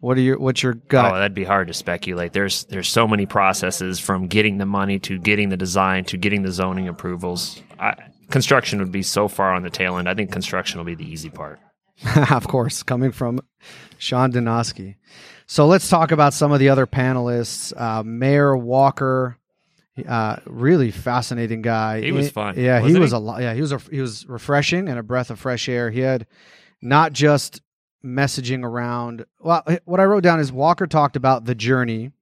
What 0.00 0.16
are 0.16 0.20
your 0.20 0.38
what's 0.38 0.62
your 0.62 0.74
gut? 0.74 1.12
Oh, 1.12 1.14
that'd 1.16 1.34
be 1.34 1.44
hard 1.44 1.68
to 1.68 1.74
speculate. 1.74 2.32
There's 2.32 2.64
there's 2.64 2.88
so 2.88 3.06
many 3.06 3.26
processes 3.26 3.98
from 3.98 4.26
getting 4.26 4.58
the 4.58 4.66
money 4.66 4.98
to 5.00 5.18
getting 5.18 5.48
the 5.48 5.56
design 5.56 6.04
to 6.04 6.16
getting 6.16 6.42
the 6.42 6.52
zoning 6.52 6.88
approvals. 6.88 7.60
I, 7.78 7.94
construction 8.30 8.78
would 8.78 8.92
be 8.92 9.02
so 9.02 9.28
far 9.28 9.52
on 9.52 9.62
the 9.62 9.70
tail 9.70 9.98
end. 9.98 10.08
I 10.08 10.14
think 10.14 10.32
construction 10.32 10.78
will 10.78 10.84
be 10.84 10.94
the 10.94 11.10
easy 11.10 11.30
part. 11.30 11.58
of 12.30 12.46
course, 12.48 12.82
coming 12.82 13.12
from 13.12 13.40
Sean 13.98 14.32
Donosky. 14.32 14.96
So 15.46 15.66
let's 15.66 15.88
talk 15.88 16.12
about 16.12 16.34
some 16.34 16.52
of 16.52 16.60
the 16.60 16.68
other 16.68 16.86
panelists. 16.86 17.72
Uh, 17.76 18.02
Mayor 18.02 18.56
Walker, 18.56 19.38
uh, 20.06 20.36
really 20.46 20.90
fascinating 20.90 21.62
guy. 21.62 22.02
He 22.02 22.12
was 22.12 22.30
fun, 22.30 22.54
Yeah, 22.58 22.78
he 22.78 22.84
wasn't 22.94 23.04
he? 23.06 23.10
a 23.12 23.18
lot. 23.18 23.40
Yeah, 23.40 23.54
he 23.54 23.60
was 23.60 23.72
a, 23.72 23.78
he 23.78 24.00
was 24.00 24.26
refreshing 24.26 24.88
and 24.88 24.98
a 24.98 25.02
breath 25.02 25.30
of 25.30 25.40
fresh 25.40 25.68
air. 25.68 25.90
He 25.90 26.00
had 26.00 26.26
not 26.82 27.12
just 27.12 27.62
messaging 28.04 28.62
around. 28.64 29.24
Well, 29.40 29.62
what 29.84 30.00
I 30.00 30.04
wrote 30.04 30.22
down 30.22 30.38
is 30.38 30.52
Walker 30.52 30.86
talked 30.86 31.16
about 31.16 31.44
the 31.46 31.54
journey. 31.54 32.12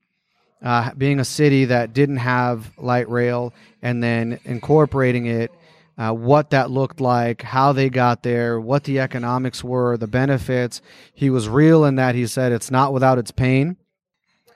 Uh, 0.62 0.92
being 0.95 1.21
a 1.21 1.25
city 1.25 1.66
that 1.66 1.92
didn't 1.92 2.16
have 2.16 2.73
light 2.78 3.09
rail 3.11 3.52
and 3.83 4.02
then 4.02 4.40
incorporating 4.47 5.26
it 5.26 5.52
uh, 5.99 6.12
what 6.12 6.50
that 6.50 6.71
looked 6.71 7.00
like, 7.00 7.43
how 7.43 7.73
they 7.73 7.88
got 7.88 8.23
there, 8.23 8.61
what 8.61 8.85
the 8.85 9.00
economics 9.00 9.65
were, 9.65 9.97
the 9.97 10.07
benefits. 10.07 10.83
He 11.15 11.31
was 11.31 11.49
real 11.49 11.85
in 11.85 11.97
that 11.97 12.15
he 12.15 12.26
said 12.26 12.53
it's 12.53 12.71
not 12.71 12.93
without 12.93 13.19
its 13.19 13.31
pain. 13.31 13.76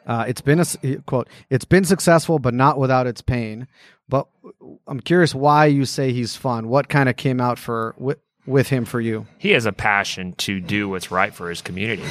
Uh, 0.07 0.25
it's 0.27 0.41
been 0.41 0.61
a 0.61 0.97
quote. 1.07 1.29
It's 1.51 1.65
been 1.65 1.85
successful, 1.85 2.39
but 2.39 2.55
not 2.55 2.79
without 2.79 3.07
its 3.07 3.21
pain. 3.21 3.69
But 4.09 4.27
I'm 4.87 5.01
curious 5.01 5.35
why 5.35 5.67
you 5.67 5.85
say 5.85 6.13
he's 6.13 6.37
fun. 6.37 6.69
What 6.69 6.89
kind 6.89 7.09
of 7.09 7.17
came 7.17 7.41
out 7.41 7.59
for 7.59 7.95
with, 7.97 8.19
with 8.45 8.69
him 8.69 8.85
for 8.85 9.01
you? 9.01 9.27
He 9.39 9.51
has 9.51 9.67
a 9.67 9.73
passion 9.73 10.33
to 10.39 10.61
do 10.61 10.89
what's 10.89 11.11
right 11.11 11.33
for 11.33 11.49
his 11.49 11.63
community, 11.63 12.05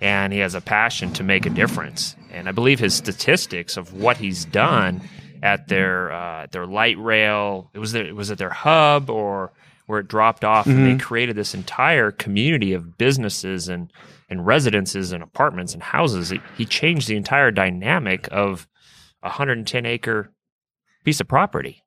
and 0.00 0.32
he 0.32 0.38
has 0.38 0.54
a 0.54 0.60
passion 0.60 1.12
to 1.14 1.22
make 1.22 1.44
a 1.44 1.50
difference. 1.50 2.16
And 2.32 2.48
I 2.48 2.52
believe 2.52 2.80
his 2.80 2.94
statistics 2.94 3.76
of 3.76 3.92
what 3.92 4.16
he's 4.16 4.44
done 4.46 5.02
at 5.44 5.68
their 5.68 6.10
uh, 6.10 6.46
their 6.50 6.66
light 6.66 6.98
rail 6.98 7.70
it 7.74 7.78
was 7.78 7.92
there, 7.92 8.06
it 8.06 8.16
was 8.16 8.30
at 8.32 8.38
their 8.38 8.50
hub 8.50 9.10
or 9.10 9.52
where 9.86 10.00
it 10.00 10.08
dropped 10.08 10.44
off, 10.44 10.66
and 10.66 10.86
they 10.86 11.04
created 11.04 11.36
this 11.36 11.54
entire 11.54 12.10
community 12.10 12.72
of 12.72 12.96
businesses 12.96 13.68
and 13.68 13.92
and 14.30 14.46
residences 14.46 15.12
and 15.12 15.22
apartments 15.22 15.74
and 15.74 15.82
houses. 15.82 16.30
He, 16.30 16.40
he 16.56 16.64
changed 16.64 17.06
the 17.06 17.16
entire 17.16 17.50
dynamic 17.50 18.26
of 18.32 18.66
a 19.22 19.28
110 19.28 19.84
acre 19.84 20.32
piece 21.04 21.20
of 21.20 21.28
property. 21.28 21.82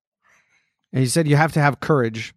And 0.94 1.02
he 1.02 1.08
said 1.08 1.28
you 1.28 1.36
have 1.36 1.54
to 1.54 1.60
have 1.60 1.80
courage. 1.80 2.36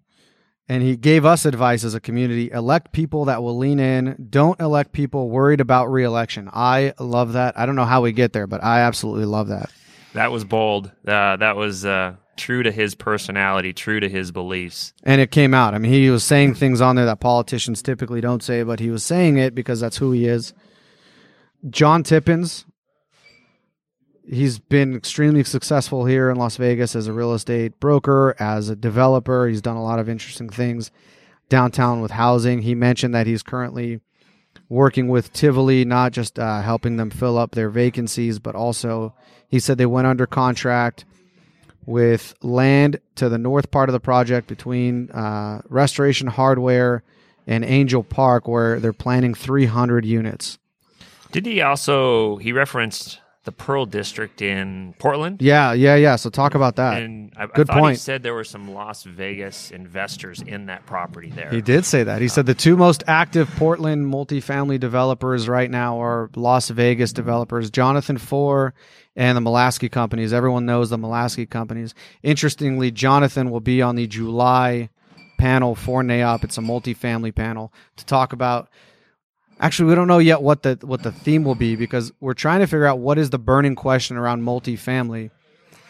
And 0.69 0.83
he 0.83 0.97
gave 0.97 1.27
us 1.27 1.45
advice 1.45 1.85
as 1.85 1.95
a 1.95 2.01
community 2.01 2.51
elect 2.51 2.93
people 2.93 3.27
that 3.27 3.43
will 3.43 3.59
lean 3.59 3.79
in. 3.79 4.29
Don't 4.31 4.59
elect 4.61 4.93
people 4.93 5.29
worried 5.29 5.61
about 5.61 5.91
reelection. 5.91 6.49
I 6.53 6.95
love 6.99 7.35
that. 7.35 7.59
I 7.59 7.67
don't 7.67 7.77
know 7.77 7.85
how 7.85 8.03
we 8.03 8.13
get 8.13 8.33
there, 8.33 8.47
but 8.47 8.63
I 8.65 8.81
absolutely 8.81 9.27
love 9.27 9.49
that. 9.49 9.71
That 10.15 10.33
was 10.33 10.45
bold. 10.45 10.91
Uh, 11.07 11.37
that 11.37 11.57
was 11.57 11.85
uh, 11.85 12.17
true 12.37 12.63
to 12.63 12.73
his 12.73 12.95
personality, 12.95 13.73
true 13.73 14.01
to 14.01 14.09
his 14.09 14.33
beliefs. 14.33 14.93
And 15.05 15.21
it 15.21 15.31
came 15.31 15.55
out. 15.55 15.75
I 15.75 15.79
mean, 15.79 15.93
he 15.93 16.11
was 16.11 16.25
saying 16.25 16.55
things 16.55 16.81
on 16.81 16.97
there 16.97 17.05
that 17.05 17.21
politicians 17.21 17.83
typically 17.83 18.21
don't 18.21 18.43
say, 18.43 18.63
but 18.63 18.81
he 18.81 18.91
was 18.91 19.05
saying 19.05 19.37
it 19.37 19.55
because 19.55 19.81
that's 19.81 19.99
who 19.99 20.13
he 20.13 20.27
is. 20.27 20.53
John 21.69 22.03
Tippins, 22.03 22.65
he's 24.29 24.59
been 24.59 24.97
extremely 24.97 25.45
successful 25.45 26.07
here 26.07 26.31
in 26.31 26.37
Las 26.37 26.57
Vegas 26.57 26.97
as 26.97 27.07
a 27.07 27.13
real 27.13 27.35
estate 27.35 27.79
broker, 27.79 28.35
as 28.39 28.69
a 28.69 28.77
developer. 28.77 29.47
He's 29.47 29.61
done 29.61 29.77
a 29.77 29.85
lot 29.85 29.99
of 29.99 30.09
interesting 30.09 30.49
things 30.49 30.91
downtown 31.49 32.01
with 32.01 32.13
housing. 32.13 32.63
He 32.63 32.75
mentioned 32.75 33.15
that 33.15 33.27
he's 33.27 33.43
currently 33.43 34.01
working 34.71 35.09
with 35.09 35.33
Tivoli, 35.33 35.85
not 35.85 36.13
just 36.13 36.39
uh, 36.39 36.63
helping 36.63 36.97
them 36.97 37.11
fill 37.11 37.37
up 37.37 37.53
their 37.53 37.69
vacancies, 37.69 38.39
but 38.39 38.55
also 38.55 39.15
he 39.51 39.59
said 39.59 39.77
they 39.79 39.87
went 39.87 40.07
under 40.07 40.27
contract 40.27 41.05
with 41.87 42.35
land 42.41 43.01
to 43.17 43.29
the 43.29 43.39
north 43.39 43.71
part 43.71 43.89
of 43.89 43.93
the 43.93 44.01
project 44.01 44.47
between 44.47 45.11
uh, 45.11 45.61
Restoration 45.69 46.29
Hardware 46.29 47.03
and 47.47 47.65
Angel 47.65 48.05
Park, 48.05 48.47
where 48.47 48.79
they're 48.79 48.93
planning 48.93 49.35
300 49.35 50.05
units. 50.05 50.59
Did 51.33 51.47
he 51.47 51.61
also 51.61 52.37
he 52.37 52.53
referenced 52.53 53.21
the 53.51 53.65
Pearl 53.65 53.85
District 53.85 54.41
in 54.41 54.95
Portland? 55.01 55.43
Yeah, 55.43 55.73
yeah, 55.73 55.97
yeah. 55.97 56.15
So 56.15 56.31
talk 56.31 56.55
about 56.55 56.77
that. 56.77 57.03
And 57.03 57.33
I, 57.37 57.47
Good 57.47 57.69
I 57.69 57.73
thought 57.73 57.77
he 57.79 57.81
point. 57.81 57.99
said 57.99 58.23
there 58.23 58.35
were 58.35 58.45
some 58.45 58.73
Las 58.73 59.03
Vegas 59.03 59.73
investors 59.73 60.41
in 60.41 60.67
that 60.67 60.87
property 60.87 61.31
there. 61.31 61.51
He 61.51 61.61
did 61.61 61.85
say 61.85 62.05
that. 62.05 62.23
He 62.23 62.29
said 62.29 62.47
the 62.47 62.55
two 62.55 62.77
most 62.77 63.03
active 63.09 63.51
Portland 63.57 64.07
multifamily 64.07 64.79
developers 64.79 65.49
right 65.49 65.69
now 65.69 66.01
are 66.01 66.31
Las 66.37 66.69
Vegas 66.71 67.13
developers, 67.13 67.71
Jonathan 67.71 68.19
Fore 68.19 68.73
and 69.17 69.37
the 69.37 69.41
Molasky 69.41 69.91
companies. 69.91 70.33
Everyone 70.33 70.65
knows 70.65 70.91
the 70.91 70.99
Molasky 70.99 71.51
companies. 71.51 71.93
Interestingly, 72.23 72.93
Jonathan 72.93 73.51
will 73.51 73.61
be 73.61 73.83
on 73.83 73.97
the 73.97 74.07
July 74.07 74.91
panel 75.39 75.75
for 75.75 76.05
NAIOP. 76.05 76.45
It's 76.45 76.59
a 76.59 76.61
multifamily 76.61 77.35
panel 77.35 77.73
to 77.97 78.07
talk 78.07 78.33
about 78.33 78.69
Actually, 79.61 79.91
we 79.91 79.95
don't 79.95 80.09
know 80.09 80.19
yet 80.19 80.43
what 80.43 80.63
the 80.63 80.79
what 80.83 81.03
the 81.03 81.13
theme 81.13 81.45
will 81.45 81.55
be 81.55 81.77
because 81.77 82.13
we're 82.21 82.35
trying 82.35 82.61
to 82.61 82.67
figure 82.67 82.87
out 82.87 82.99
what 82.99 83.19
is 83.19 83.31
the 83.31 83.39
burning 83.39 83.75
question 83.75 84.17
around 84.17 84.43
multifamily. 84.43 85.31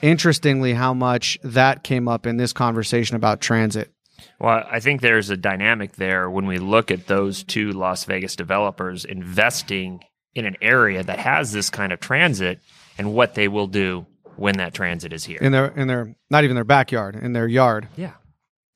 Interestingly, 0.02 0.74
how 0.74 0.92
much 0.92 1.38
that 1.42 1.84
came 1.84 2.08
up 2.08 2.26
in 2.26 2.36
this 2.36 2.52
conversation 2.52 3.16
about 3.16 3.40
transit. 3.40 3.92
Well, 4.38 4.64
I 4.70 4.80
think 4.80 5.00
there's 5.00 5.30
a 5.30 5.36
dynamic 5.36 5.96
there 5.96 6.28
when 6.28 6.46
we 6.46 6.58
look 6.58 6.90
at 6.90 7.06
those 7.06 7.44
two 7.44 7.72
Las 7.72 8.04
Vegas 8.04 8.34
developers 8.34 9.04
investing 9.04 10.00
in 10.34 10.46
an 10.46 10.56
area 10.60 11.02
that 11.02 11.18
has 11.18 11.52
this 11.52 11.70
kind 11.70 11.92
of 11.92 12.00
transit 12.00 12.60
and 12.98 13.14
what 13.14 13.34
they 13.34 13.48
will 13.48 13.66
do 13.66 14.06
when 14.36 14.56
that 14.56 14.74
transit 14.74 15.12
is 15.12 15.24
here. 15.24 15.38
in 15.40 15.52
their 15.52 15.66
in 15.68 15.88
their 15.88 16.14
not 16.30 16.44
even 16.44 16.54
their 16.54 16.64
backyard 16.64 17.14
in 17.16 17.32
their 17.32 17.48
yard 17.48 17.88
yeah. 17.96 18.12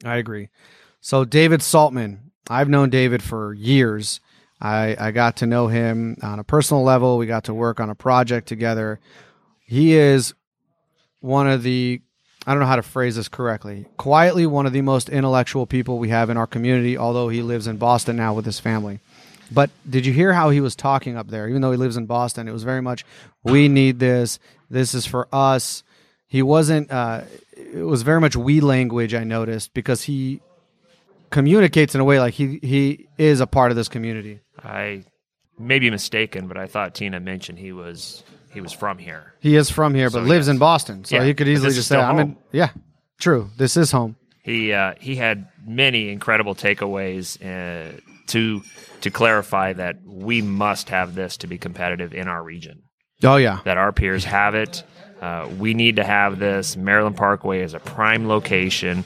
i 0.04 0.16
agree 0.16 0.48
so 1.00 1.24
david 1.24 1.60
saltman 1.60 2.18
i've 2.50 2.68
known 2.68 2.90
david 2.90 3.22
for 3.22 3.54
years 3.54 4.20
i 4.64 4.96
i 4.98 5.10
got 5.10 5.36
to 5.36 5.46
know 5.46 5.68
him 5.68 6.16
on 6.22 6.38
a 6.38 6.44
personal 6.44 6.82
level 6.82 7.18
we 7.18 7.26
got 7.26 7.44
to 7.44 7.54
work 7.54 7.80
on 7.80 7.90
a 7.90 7.94
project 7.94 8.48
together 8.48 8.98
he 9.60 9.94
is 9.94 10.34
one 11.20 11.48
of 11.48 11.62
the 11.62 12.00
i 12.46 12.50
don't 12.52 12.60
know 12.60 12.66
how 12.66 12.76
to 12.76 12.82
phrase 12.82 13.16
this 13.16 13.28
correctly 13.28 13.86
quietly 13.96 14.46
one 14.46 14.66
of 14.66 14.72
the 14.72 14.82
most 14.82 15.08
intellectual 15.08 15.66
people 15.66 15.98
we 15.98 16.08
have 16.08 16.30
in 16.30 16.36
our 16.36 16.46
community 16.46 16.96
although 16.96 17.28
he 17.28 17.42
lives 17.42 17.66
in 17.66 17.76
boston 17.76 18.16
now 18.16 18.34
with 18.34 18.44
his 18.44 18.58
family 18.58 18.98
but 19.50 19.70
did 19.88 20.06
you 20.06 20.12
hear 20.12 20.32
how 20.32 20.50
he 20.50 20.60
was 20.60 20.74
talking 20.74 21.16
up 21.16 21.28
there? 21.28 21.48
Even 21.48 21.62
though 21.62 21.70
he 21.70 21.76
lives 21.76 21.96
in 21.96 22.06
Boston, 22.06 22.48
it 22.48 22.52
was 22.52 22.64
very 22.64 22.82
much, 22.82 23.04
we 23.42 23.68
need 23.68 23.98
this. 23.98 24.38
This 24.70 24.94
is 24.94 25.06
for 25.06 25.28
us. 25.32 25.82
He 26.26 26.42
wasn't, 26.42 26.90
uh, 26.90 27.22
it 27.56 27.84
was 27.84 28.02
very 28.02 28.20
much 28.20 28.36
we 28.36 28.60
language, 28.60 29.14
I 29.14 29.24
noticed, 29.24 29.74
because 29.74 30.02
he 30.02 30.40
communicates 31.34 31.94
in 31.94 32.00
a 32.00 32.04
way 32.04 32.20
like 32.20 32.32
he, 32.32 32.58
he 32.62 33.08
is 33.18 33.40
a 33.40 33.46
part 33.46 33.70
of 33.72 33.76
this 33.76 33.88
community. 33.88 34.40
I 34.62 35.04
may 35.58 35.80
be 35.80 35.90
mistaken, 35.90 36.46
but 36.46 36.56
I 36.56 36.66
thought 36.66 36.94
Tina 36.94 37.20
mentioned 37.20 37.58
he 37.58 37.72
was 37.72 38.22
he 38.52 38.60
was 38.60 38.72
from 38.72 38.98
here. 38.98 39.34
He 39.40 39.56
is 39.56 39.68
from 39.68 39.94
here, 39.94 40.08
but 40.08 40.20
So, 40.20 40.28
lives 40.28 40.46
yes. 40.46 40.54
in 40.54 40.58
Boston. 40.58 41.04
So 41.04 41.16
Yeah, 41.16 41.24
he 41.24 41.34
could 41.34 41.48
easily 41.48 41.74
just 41.74 41.88
say, 41.88 41.98
I'm 41.98 42.18
in, 42.20 42.36
yeah, 42.52 42.70
true. 43.18 43.50
This 43.56 43.76
is 43.76 43.90
home. 43.90 44.16
He 44.44 44.72
uh, 44.72 44.94
he 45.00 45.16
had 45.16 45.48
many 45.66 46.10
incredible 46.10 46.54
takeaways 46.54 47.36
uh, 47.42 47.98
to 48.28 48.62
to 49.00 49.10
clarify 49.10 49.72
that 49.72 49.96
we 50.06 50.40
must 50.40 50.88
have 50.90 51.14
this 51.14 51.36
to 51.38 51.46
be 51.48 51.58
competitive 51.58 52.14
in 52.14 52.28
our 52.28 52.42
region. 52.42 52.84
Oh, 53.22 53.36
yeah. 53.36 53.60
That 53.64 53.76
our 53.76 53.92
peers 53.92 54.24
have 54.24 54.54
it. 54.54 54.84
Uh, 55.20 55.48
we 55.58 55.74
need 55.74 55.96
to 55.96 56.04
have 56.04 56.38
this. 56.38 56.76
Maryland 56.76 57.16
Parkway 57.16 57.60
is 57.62 57.74
a 57.74 57.80
prime 57.80 58.28
location. 58.28 59.04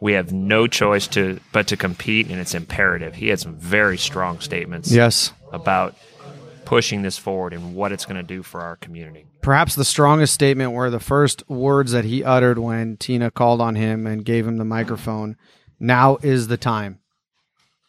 We 0.00 0.12
have 0.12 0.32
no 0.32 0.66
choice 0.66 1.06
to 1.08 1.40
but 1.52 1.66
to 1.68 1.76
compete, 1.76 2.28
and 2.30 2.38
it's 2.40 2.54
imperative. 2.54 3.14
He 3.16 3.28
had 3.28 3.40
some 3.40 3.56
very 3.56 3.98
strong 3.98 4.40
statements 4.40 4.92
Yes. 4.92 5.32
about 5.52 5.96
pushing 6.64 7.02
this 7.02 7.16
forward 7.18 7.52
and 7.54 7.74
what 7.74 7.90
it's 7.92 8.04
going 8.04 8.16
to 8.16 8.22
do 8.22 8.42
for 8.42 8.60
our 8.60 8.76
community. 8.76 9.24
perhaps 9.40 9.74
the 9.76 9.84
strongest 9.84 10.34
statement 10.34 10.72
were 10.72 10.90
the 10.90 11.00
first 11.00 11.48
words 11.48 11.92
that 11.92 12.04
he 12.04 12.22
uttered 12.22 12.58
when 12.58 12.96
Tina 12.98 13.30
called 13.30 13.60
on 13.62 13.74
him 13.76 14.06
and 14.06 14.24
gave 14.24 14.46
him 14.46 14.58
the 14.58 14.64
microphone. 14.64 15.36
Now 15.80 16.18
is 16.22 16.48
the 16.48 16.56
time. 16.58 16.98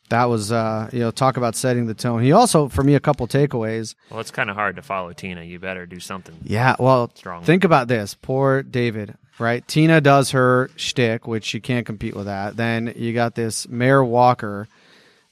That 0.10 0.26
was, 0.26 0.52
uh, 0.52 0.90
you 0.94 1.00
know, 1.00 1.12
talk 1.12 1.38
about 1.38 1.56
setting 1.56 1.86
the 1.88 1.94
tone. 1.94 2.24
He 2.24 2.32
also, 2.32 2.68
for 2.70 2.84
me, 2.84 2.96
a 2.96 3.00
couple 3.00 3.28
takeaways. 3.28 3.94
Well, 4.10 4.20
it's 4.22 4.32
kind 4.32 4.50
of 4.50 4.56
hard 4.56 4.78
to 4.78 4.82
follow 4.82 5.12
Tina. 5.14 5.44
You 5.44 5.60
better 5.60 5.86
do 5.86 6.00
something. 6.00 6.36
Yeah, 6.44 6.76
well, 6.80 7.12
Strong. 7.14 7.44
think 7.44 7.64
about 7.64 7.88
this. 7.90 8.16
Poor 8.16 8.64
David, 8.64 9.16
right? 9.40 9.68
Tina 9.68 10.02
does 10.02 10.32
her 10.32 10.70
shtick, 10.76 11.28
which 11.28 11.46
she 11.46 11.60
can't 11.60 11.86
compete 11.86 12.16
with 12.16 12.26
that. 12.26 12.58
Then 12.58 12.94
you 12.96 13.14
got 13.14 13.36
this 13.36 13.68
Mayor 13.68 14.04
Walker. 14.04 14.68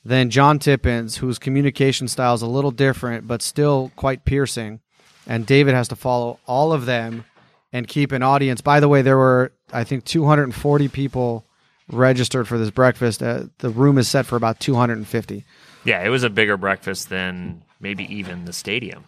Then 0.06 0.30
John 0.30 0.58
Tippins, 0.60 1.18
whose 1.18 1.38
communication 1.38 2.08
style 2.08 2.34
is 2.34 2.42
a 2.42 2.48
little 2.48 2.72
different, 2.72 3.28
but 3.28 3.42
still 3.42 3.92
quite 3.96 4.24
piercing. 4.26 4.80
And 5.28 5.46
David 5.46 5.74
has 5.74 5.90
to 5.90 5.96
follow 5.98 6.40
all 6.48 6.72
of 6.72 6.86
them 6.86 7.26
and 7.74 7.88
keep 7.88 8.14
an 8.14 8.24
audience. 8.24 8.62
By 8.62 8.80
the 8.80 8.88
way, 8.88 9.02
there 9.02 9.18
were, 9.18 9.52
I 9.74 9.84
think, 9.84 10.06
240 10.06 10.88
people 10.88 11.44
registered 11.92 12.48
for 12.48 12.58
this 12.58 12.70
breakfast. 12.72 13.22
Uh, 13.22 13.44
the 13.58 13.70
room 13.70 13.98
is 13.98 14.08
set 14.08 14.26
for 14.26 14.38
about 14.38 14.60
250. 14.62 15.44
Yeah, 15.84 16.02
it 16.04 16.10
was 16.10 16.24
a 16.24 16.30
bigger 16.30 16.56
breakfast 16.56 17.10
than 17.10 17.64
maybe 17.82 18.06
even 18.14 18.46
the 18.46 18.54
stadium. 18.54 19.04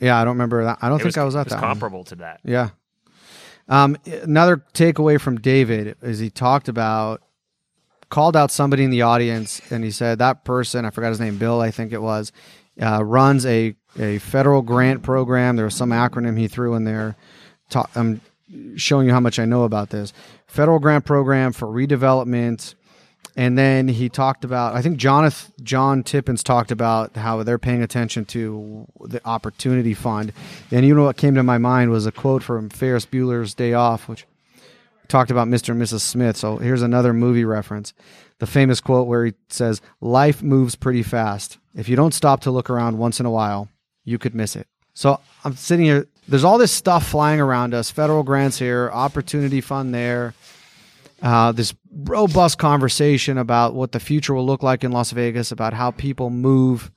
Yeah, 0.00 0.18
I 0.18 0.24
don't 0.24 0.34
remember 0.34 0.64
that. 0.64 0.78
I 0.80 0.88
don't 0.88 1.00
It 1.00 1.04
think 1.04 1.18
I 1.18 1.24
was 1.24 1.34
it 1.34 1.40
at 1.40 1.48
that. 1.50 1.54
one. 1.56 1.60
comparable 1.64 2.04
to 2.04 2.14
that. 2.16 2.40
Yeah. 2.44 2.70
Um, 3.68 3.96
another 4.22 4.64
takeaway 4.74 5.20
from 5.20 5.40
David 5.40 5.96
is 6.02 6.18
he 6.18 6.30
talked 6.30 6.68
about 6.68 7.22
called 8.10 8.36
out 8.36 8.50
somebody 8.50 8.84
in 8.84 8.90
the 8.90 9.02
audience 9.02 9.62
and 9.70 9.82
he 9.82 9.90
said 9.90 10.18
that 10.18 10.44
person 10.44 10.84
I 10.84 10.90
forgot 10.90 11.08
his 11.08 11.20
name 11.20 11.38
Bill 11.38 11.62
I 11.62 11.70
think 11.70 11.92
it 11.92 12.02
was 12.02 12.30
uh, 12.80 13.02
runs 13.02 13.46
a 13.46 13.74
a 13.98 14.18
federal 14.18 14.62
grant 14.62 15.02
program. 15.02 15.56
There 15.56 15.64
was 15.64 15.74
some 15.74 15.90
acronym 15.90 16.38
he 16.38 16.48
threw 16.48 16.74
in 16.74 16.84
there. 16.84 17.16
Ta- 17.68 17.90
I'm 17.94 18.20
showing 18.76 19.06
you 19.06 19.12
how 19.12 19.20
much 19.20 19.38
I 19.38 19.44
know 19.44 19.64
about 19.64 19.90
this 19.90 20.12
federal 20.46 20.78
grant 20.78 21.04
program 21.04 21.52
for 21.52 21.68
redevelopment. 21.68 22.74
And 23.36 23.56
then 23.56 23.88
he 23.88 24.08
talked 24.08 24.44
about, 24.44 24.74
I 24.74 24.82
think 24.82 24.98
Jonathan, 24.98 25.52
John 25.62 26.02
Tippins 26.02 26.42
talked 26.42 26.70
about 26.70 27.16
how 27.16 27.42
they're 27.42 27.58
paying 27.58 27.82
attention 27.82 28.24
to 28.26 28.86
the 29.00 29.26
Opportunity 29.26 29.94
Fund. 29.94 30.32
And 30.70 30.86
you 30.86 30.94
know 30.94 31.04
what 31.04 31.16
came 31.16 31.34
to 31.36 31.42
my 31.42 31.58
mind 31.58 31.90
was 31.90 32.04
a 32.04 32.12
quote 32.12 32.42
from 32.42 32.68
Ferris 32.68 33.06
Bueller's 33.06 33.54
Day 33.54 33.72
Off, 33.72 34.08
which 34.08 34.26
talked 35.08 35.30
about 35.30 35.48
Mr. 35.48 35.70
and 35.70 35.80
Mrs. 35.80 36.00
Smith. 36.00 36.36
So 36.36 36.58
here's 36.58 36.82
another 36.82 37.14
movie 37.14 37.44
reference. 37.44 37.94
The 38.38 38.46
famous 38.46 38.80
quote 38.80 39.06
where 39.06 39.26
he 39.26 39.34
says, 39.48 39.80
Life 40.00 40.42
moves 40.42 40.74
pretty 40.74 41.02
fast. 41.02 41.58
If 41.74 41.88
you 41.88 41.96
don't 41.96 42.12
stop 42.12 42.40
to 42.40 42.50
look 42.50 42.68
around 42.68 42.98
once 42.98 43.18
in 43.18 43.24
a 43.24 43.30
while, 43.30 43.68
you 44.04 44.18
could 44.18 44.34
miss 44.34 44.56
it. 44.56 44.66
So 44.94 45.20
I'm 45.44 45.56
sitting 45.56 45.86
here, 45.86 46.06
there's 46.28 46.44
all 46.44 46.58
this 46.58 46.72
stuff 46.72 47.08
flying 47.08 47.40
around 47.40 47.72
us 47.72 47.90
federal 47.90 48.22
grants 48.24 48.58
here, 48.58 48.90
Opportunity 48.92 49.62
Fund 49.62 49.94
there 49.94 50.34
uh, 51.22 51.52
this 51.52 51.74
robust 51.92 52.58
conversation 52.58 53.38
about 53.38 53.74
what 53.74 53.92
the 53.92 54.00
future 54.00 54.34
will 54.34 54.46
look 54.46 54.62
like 54.62 54.82
in 54.82 54.92
Las 54.92 55.12
Vegas, 55.12 55.52
about 55.52 55.72
how 55.72 55.92
people 55.92 56.30
move. 56.30 56.90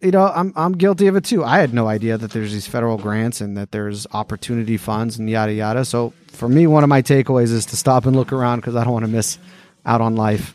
You 0.00 0.12
know, 0.12 0.26
I'm 0.26 0.52
I'm 0.54 0.72
guilty 0.72 1.06
of 1.06 1.16
it 1.16 1.24
too. 1.24 1.42
I 1.42 1.58
had 1.58 1.74
no 1.74 1.88
idea 1.88 2.18
that 2.18 2.30
there's 2.30 2.52
these 2.52 2.66
federal 2.66 2.98
grants 2.98 3.40
and 3.40 3.56
that 3.56 3.72
there's 3.72 4.06
opportunity 4.12 4.76
funds 4.76 5.18
and 5.18 5.28
yada 5.28 5.52
yada. 5.52 5.84
So 5.84 6.12
for 6.28 6.48
me, 6.48 6.66
one 6.66 6.84
of 6.84 6.88
my 6.88 7.02
takeaways 7.02 7.50
is 7.50 7.66
to 7.66 7.76
stop 7.76 8.06
and 8.06 8.14
look 8.14 8.32
around 8.32 8.60
because 8.60 8.76
I 8.76 8.84
don't 8.84 8.92
want 8.92 9.06
to 9.06 9.10
miss 9.10 9.38
out 9.84 10.00
on 10.00 10.14
life. 10.14 10.54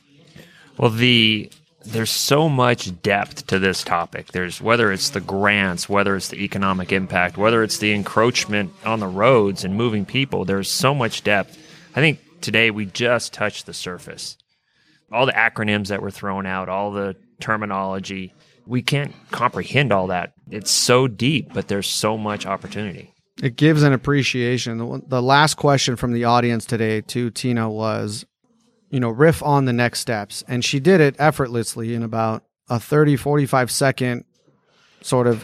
Well, 0.78 0.92
the 0.92 1.52
there's 1.86 2.12
so 2.12 2.48
much 2.48 3.02
depth 3.02 3.48
to 3.48 3.60
this 3.60 3.84
topic. 3.84 4.32
There's 4.32 4.62
whether 4.62 4.92
it's 4.92 5.10
the 5.10 5.20
grants, 5.20 5.90
whether 5.90 6.16
it's 6.16 6.30
the 6.30 6.44
economic 6.44 6.94
impact, 6.94 7.38
whether 7.38 7.64
it's 7.64 7.80
the 7.80 7.92
encroachment 7.92 8.72
on 8.86 9.00
the 9.00 9.08
roads 9.08 9.66
and 9.66 9.76
moving 9.76 10.06
people. 10.06 10.46
There's 10.46 10.70
so 10.70 10.94
much 10.96 11.24
depth. 11.24 11.58
I 11.96 12.00
think 12.00 12.20
today 12.44 12.70
we 12.70 12.86
just 12.86 13.34
touched 13.34 13.66
the 13.66 13.74
surface. 13.74 14.38
All 15.12 15.26
the 15.26 15.34
acronyms 15.34 15.88
that 15.88 16.02
were 16.02 16.12
thrown 16.12 16.46
out, 16.46 16.70
all 16.70 16.92
the 16.92 17.16
terminology, 17.40 18.34
we 18.66 18.82
can't 18.82 19.14
comprehend 19.32 19.92
all 19.92 20.08
that. 20.08 20.34
It's 20.50 20.72
so 20.72 21.08
deep, 21.08 21.54
but 21.54 21.68
there's 21.68 21.88
so 21.88 22.18
much 22.18 22.46
opportunity. 22.46 23.14
It 23.42 23.56
gives 23.56 23.82
an 23.82 23.94
appreciation. 23.94 25.02
The, 25.08 25.22
last 25.22 25.56
question 25.56 25.96
from 25.96 26.14
the 26.14 26.26
audience 26.26 26.66
today 26.66 27.02
to 27.02 27.32
Tina 27.32 27.70
was 27.70 28.26
you 28.94 29.00
know, 29.00 29.10
riff 29.10 29.42
on 29.42 29.66
the 29.66 29.74
next 29.74 30.02
steps. 30.02 30.44
And 30.48 30.64
she 30.64 30.80
did 30.80 31.02
it 31.02 31.16
effortlessly 31.18 31.96
in 31.96 32.04
about 32.04 32.44
a 32.70 32.80
30, 32.80 33.16
45 33.16 33.72
second 33.72 34.24
sort 35.02 35.26
of, 35.26 35.44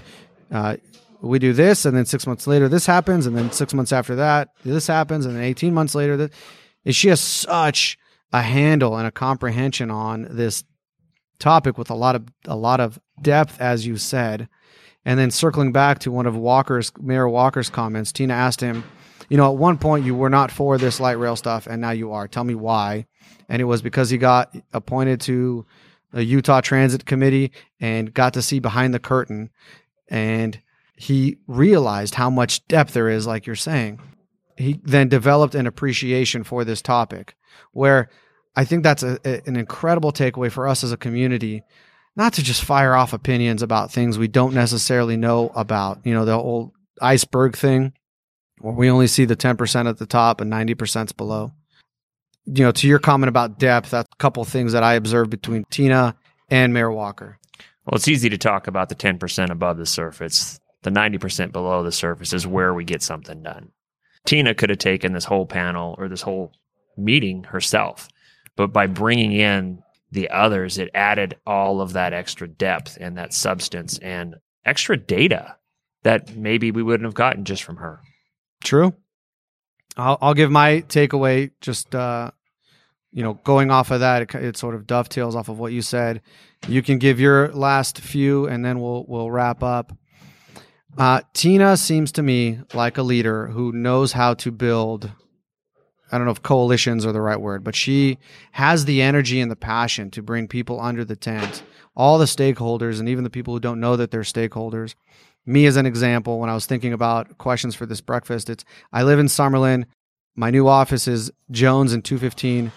uh, 0.51 0.77
we 1.21 1.39
do 1.39 1.51
this, 1.51 1.83
and 1.83 1.97
then 1.97 2.05
six 2.05 2.27
months 2.27 2.45
later, 2.45 2.69
this 2.69 2.85
happens, 2.85 3.25
and 3.25 3.35
then 3.35 3.51
six 3.51 3.73
months 3.73 3.91
after 3.91 4.17
that, 4.17 4.49
this 4.63 4.85
happens, 4.85 5.25
and 5.25 5.35
then 5.35 5.43
18 5.43 5.73
months 5.73 5.95
later, 5.95 6.15
this, 6.15 6.29
is 6.89 6.95
she 6.95 7.09
has 7.09 7.19
such 7.19 7.97
a 8.33 8.41
handle 8.41 8.97
and 8.97 9.07
a 9.07 9.11
comprehension 9.11 9.89
on 9.89 10.27
this 10.29 10.63
topic 11.39 11.77
with 11.77 11.89
a 11.89 11.95
lot 11.95 12.15
of 12.15 12.27
a 12.45 12.55
lot 12.55 12.79
of 12.79 12.99
depth, 13.21 13.59
as 13.61 13.85
you 13.87 13.97
said. 13.97 14.49
And 15.05 15.17
then 15.17 15.31
circling 15.31 15.71
back 15.71 15.99
to 15.99 16.11
one 16.11 16.25
of 16.25 16.35
Walker's 16.35 16.91
Mayor 16.99 17.29
Walker's 17.29 17.69
comments, 17.69 18.11
Tina 18.11 18.33
asked 18.33 18.61
him, 18.61 18.83
you 19.29 19.37
know, 19.37 19.51
at 19.51 19.57
one 19.57 19.77
point 19.77 20.05
you 20.05 20.13
were 20.13 20.29
not 20.29 20.51
for 20.51 20.77
this 20.77 20.99
light 20.99 21.17
rail 21.17 21.35
stuff, 21.35 21.67
and 21.67 21.81
now 21.81 21.91
you 21.91 22.11
are. 22.11 22.27
Tell 22.27 22.43
me 22.43 22.55
why 22.55 23.05
and 23.49 23.61
it 23.61 23.65
was 23.65 23.81
because 23.81 24.09
he 24.09 24.17
got 24.17 24.55
appointed 24.71 25.19
to 25.21 25.65
the 26.13 26.23
Utah 26.23 26.61
Transit 26.61 27.05
Committee 27.05 27.51
and 27.79 28.13
got 28.13 28.33
to 28.35 28.41
see 28.41 28.59
behind 28.59 28.93
the 28.93 28.99
curtain, 28.99 29.49
and 30.07 30.61
he 30.95 31.37
realized 31.47 32.15
how 32.15 32.29
much 32.29 32.65
depth 32.67 32.93
there 32.93 33.09
is, 33.09 33.27
like 33.27 33.45
you're 33.45 33.55
saying. 33.55 33.99
He 34.59 34.79
then 34.83 35.09
developed 35.09 35.55
an 35.55 35.65
appreciation 35.65 36.43
for 36.43 36.63
this 36.63 36.81
topic, 36.81 37.35
where 37.71 38.09
I 38.55 38.65
think 38.65 38.83
that's 38.83 39.03
a, 39.03 39.17
a, 39.25 39.41
an 39.47 39.55
incredible 39.55 40.11
takeaway 40.11 40.51
for 40.51 40.67
us 40.67 40.83
as 40.83 40.91
a 40.91 40.97
community, 40.97 41.63
not 42.15 42.33
to 42.33 42.43
just 42.43 42.63
fire 42.63 42.93
off 42.93 43.13
opinions 43.13 43.63
about 43.63 43.91
things 43.91 44.17
we 44.17 44.27
don't 44.27 44.53
necessarily 44.53 45.17
know 45.17 45.51
about. 45.55 46.05
You 46.05 46.13
know, 46.13 46.25
the 46.25 46.33
old 46.33 46.71
iceberg 47.01 47.55
thing, 47.55 47.93
where 48.59 48.73
we 48.73 48.89
only 48.91 49.07
see 49.07 49.25
the 49.25 49.35
10% 49.35 49.89
at 49.89 49.97
the 49.97 50.05
top 50.05 50.41
and 50.41 50.51
90% 50.51 51.17
below 51.17 51.53
you 52.55 52.63
know, 52.63 52.71
to 52.71 52.87
your 52.87 52.99
comment 52.99 53.29
about 53.29 53.59
depth, 53.59 53.91
that's 53.91 54.09
a 54.11 54.17
couple 54.17 54.43
things 54.43 54.73
that 54.73 54.83
I 54.83 54.93
observed 54.93 55.29
between 55.29 55.65
Tina 55.69 56.15
and 56.49 56.73
Mayor 56.73 56.91
Walker. 56.91 57.37
Well, 57.85 57.95
it's 57.95 58.07
easy 58.07 58.29
to 58.29 58.37
talk 58.37 58.67
about 58.67 58.89
the 58.89 58.95
10% 58.95 59.49
above 59.49 59.77
the 59.77 59.85
surface. 59.85 60.59
The 60.81 60.89
90% 60.89 61.51
below 61.51 61.83
the 61.83 61.91
surface 61.91 62.33
is 62.33 62.47
where 62.47 62.73
we 62.73 62.85
get 62.85 63.01
something 63.01 63.43
done. 63.43 63.71
Tina 64.29 64.53
could 64.53 64.69
have 64.69 64.77
taken 64.77 65.13
this 65.13 65.25
whole 65.25 65.47
panel 65.47 65.95
or 65.97 66.07
this 66.07 66.21
whole 66.21 66.51
meeting 66.95 67.45
herself, 67.45 68.07
but 68.55 68.71
by 68.71 68.85
bringing 68.85 69.31
in 69.31 69.81
the 70.11 70.29
others, 70.29 70.77
it 70.77 70.91
added 70.93 71.35
all 71.47 71.81
of 71.81 71.93
that 71.93 72.13
extra 72.13 72.47
depth 72.47 72.95
and 73.01 73.17
that 73.17 73.33
substance 73.33 73.97
and 73.97 74.35
extra 74.63 74.95
data 74.95 75.55
that 76.03 76.35
maybe 76.35 76.69
we 76.69 76.83
wouldn't 76.83 77.07
have 77.07 77.15
gotten 77.15 77.43
just 77.43 77.63
from 77.63 77.77
her. 77.77 78.01
True. 78.63 78.93
I'll, 79.97 80.19
I'll 80.21 80.35
give 80.35 80.51
my 80.51 80.81
takeaway 80.81 81.49
just 81.59 81.95
uh, 81.95 82.29
you 83.11 83.23
know, 83.23 83.33
going 83.33 83.71
off 83.71 83.89
of 83.89 84.01
that, 84.01 84.21
it, 84.21 84.35
it, 84.35 84.57
sort 84.57 84.75
of 84.75 84.85
dovetails 84.85 85.35
off 85.35 85.49
of 85.49 85.57
what 85.57 85.71
you 85.71 85.81
said. 85.81 86.21
You 86.67 86.83
can 86.83 86.99
give 86.99 87.19
your 87.19 87.51
last 87.51 87.99
few, 87.99 88.45
and 88.45 88.63
then 88.63 88.79
we'll 88.79 89.05
we'll 89.07 89.31
wrap 89.31 89.63
up. 89.63 89.91
Uh, 90.97 91.21
Tina 91.33 91.77
seems 91.77 92.11
to 92.13 92.23
me 92.23 92.59
like 92.73 92.97
a 92.97 93.03
leader 93.03 93.47
who 93.47 93.71
knows 93.71 94.13
how 94.13 94.33
to 94.35 94.51
build. 94.51 95.11
I 96.11 96.17
don't 96.17 96.25
know 96.25 96.31
if 96.31 96.41
coalitions 96.41 97.05
are 97.05 97.11
the 97.11 97.21
right 97.21 97.39
word, 97.39 97.63
but 97.63 97.75
she 97.75 98.17
has 98.53 98.85
the 98.85 99.01
energy 99.01 99.39
and 99.39 99.51
the 99.51 99.55
passion 99.55 100.09
to 100.11 100.23
bring 100.23 100.47
people 100.47 100.79
under 100.81 101.05
the 101.05 101.15
tent, 101.15 101.63
all 101.95 102.17
the 102.17 102.25
stakeholders, 102.25 102.99
and 102.99 103.07
even 103.07 103.23
the 103.23 103.29
people 103.29 103.53
who 103.53 103.59
don't 103.59 103.79
know 103.79 103.95
that 103.95 104.11
they're 104.11 104.21
stakeholders. 104.21 104.95
Me, 105.45 105.65
as 105.65 105.77
an 105.77 105.85
example, 105.85 106.39
when 106.39 106.49
I 106.49 106.53
was 106.53 106.65
thinking 106.65 106.93
about 106.93 107.37
questions 107.37 107.75
for 107.75 107.85
this 107.85 108.01
breakfast, 108.01 108.49
it's 108.49 108.65
I 108.91 109.03
live 109.03 109.19
in 109.19 109.27
Summerlin. 109.27 109.85
My 110.35 110.49
new 110.49 110.67
office 110.67 111.07
is 111.07 111.31
Jones 111.51 111.93
and 111.93 112.03
215 112.03 112.71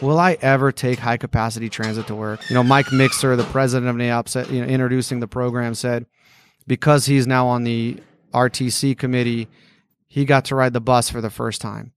Will 0.00 0.18
I 0.18 0.36
ever 0.40 0.72
take 0.72 0.98
high 0.98 1.16
capacity 1.16 1.68
transit 1.68 2.06
to 2.06 2.14
work? 2.14 2.48
You 2.48 2.54
know, 2.54 2.62
Mike 2.62 2.90
Mixer, 2.92 3.36
the 3.36 3.44
president 3.44 4.00
of 4.00 4.28
said, 4.28 4.48
you 4.48 4.60
know, 4.60 4.66
introducing 4.66 5.20
the 5.20 5.28
program, 5.28 5.74
said 5.74 6.06
because 6.66 7.06
he's 7.06 7.26
now 7.26 7.46
on 7.48 7.64
the 7.64 7.98
RTC 8.32 8.96
committee, 8.98 9.48
he 10.08 10.24
got 10.24 10.46
to 10.46 10.54
ride 10.54 10.72
the 10.72 10.80
bus 10.80 11.10
for 11.10 11.20
the 11.20 11.30
first 11.30 11.60
time. 11.60 11.92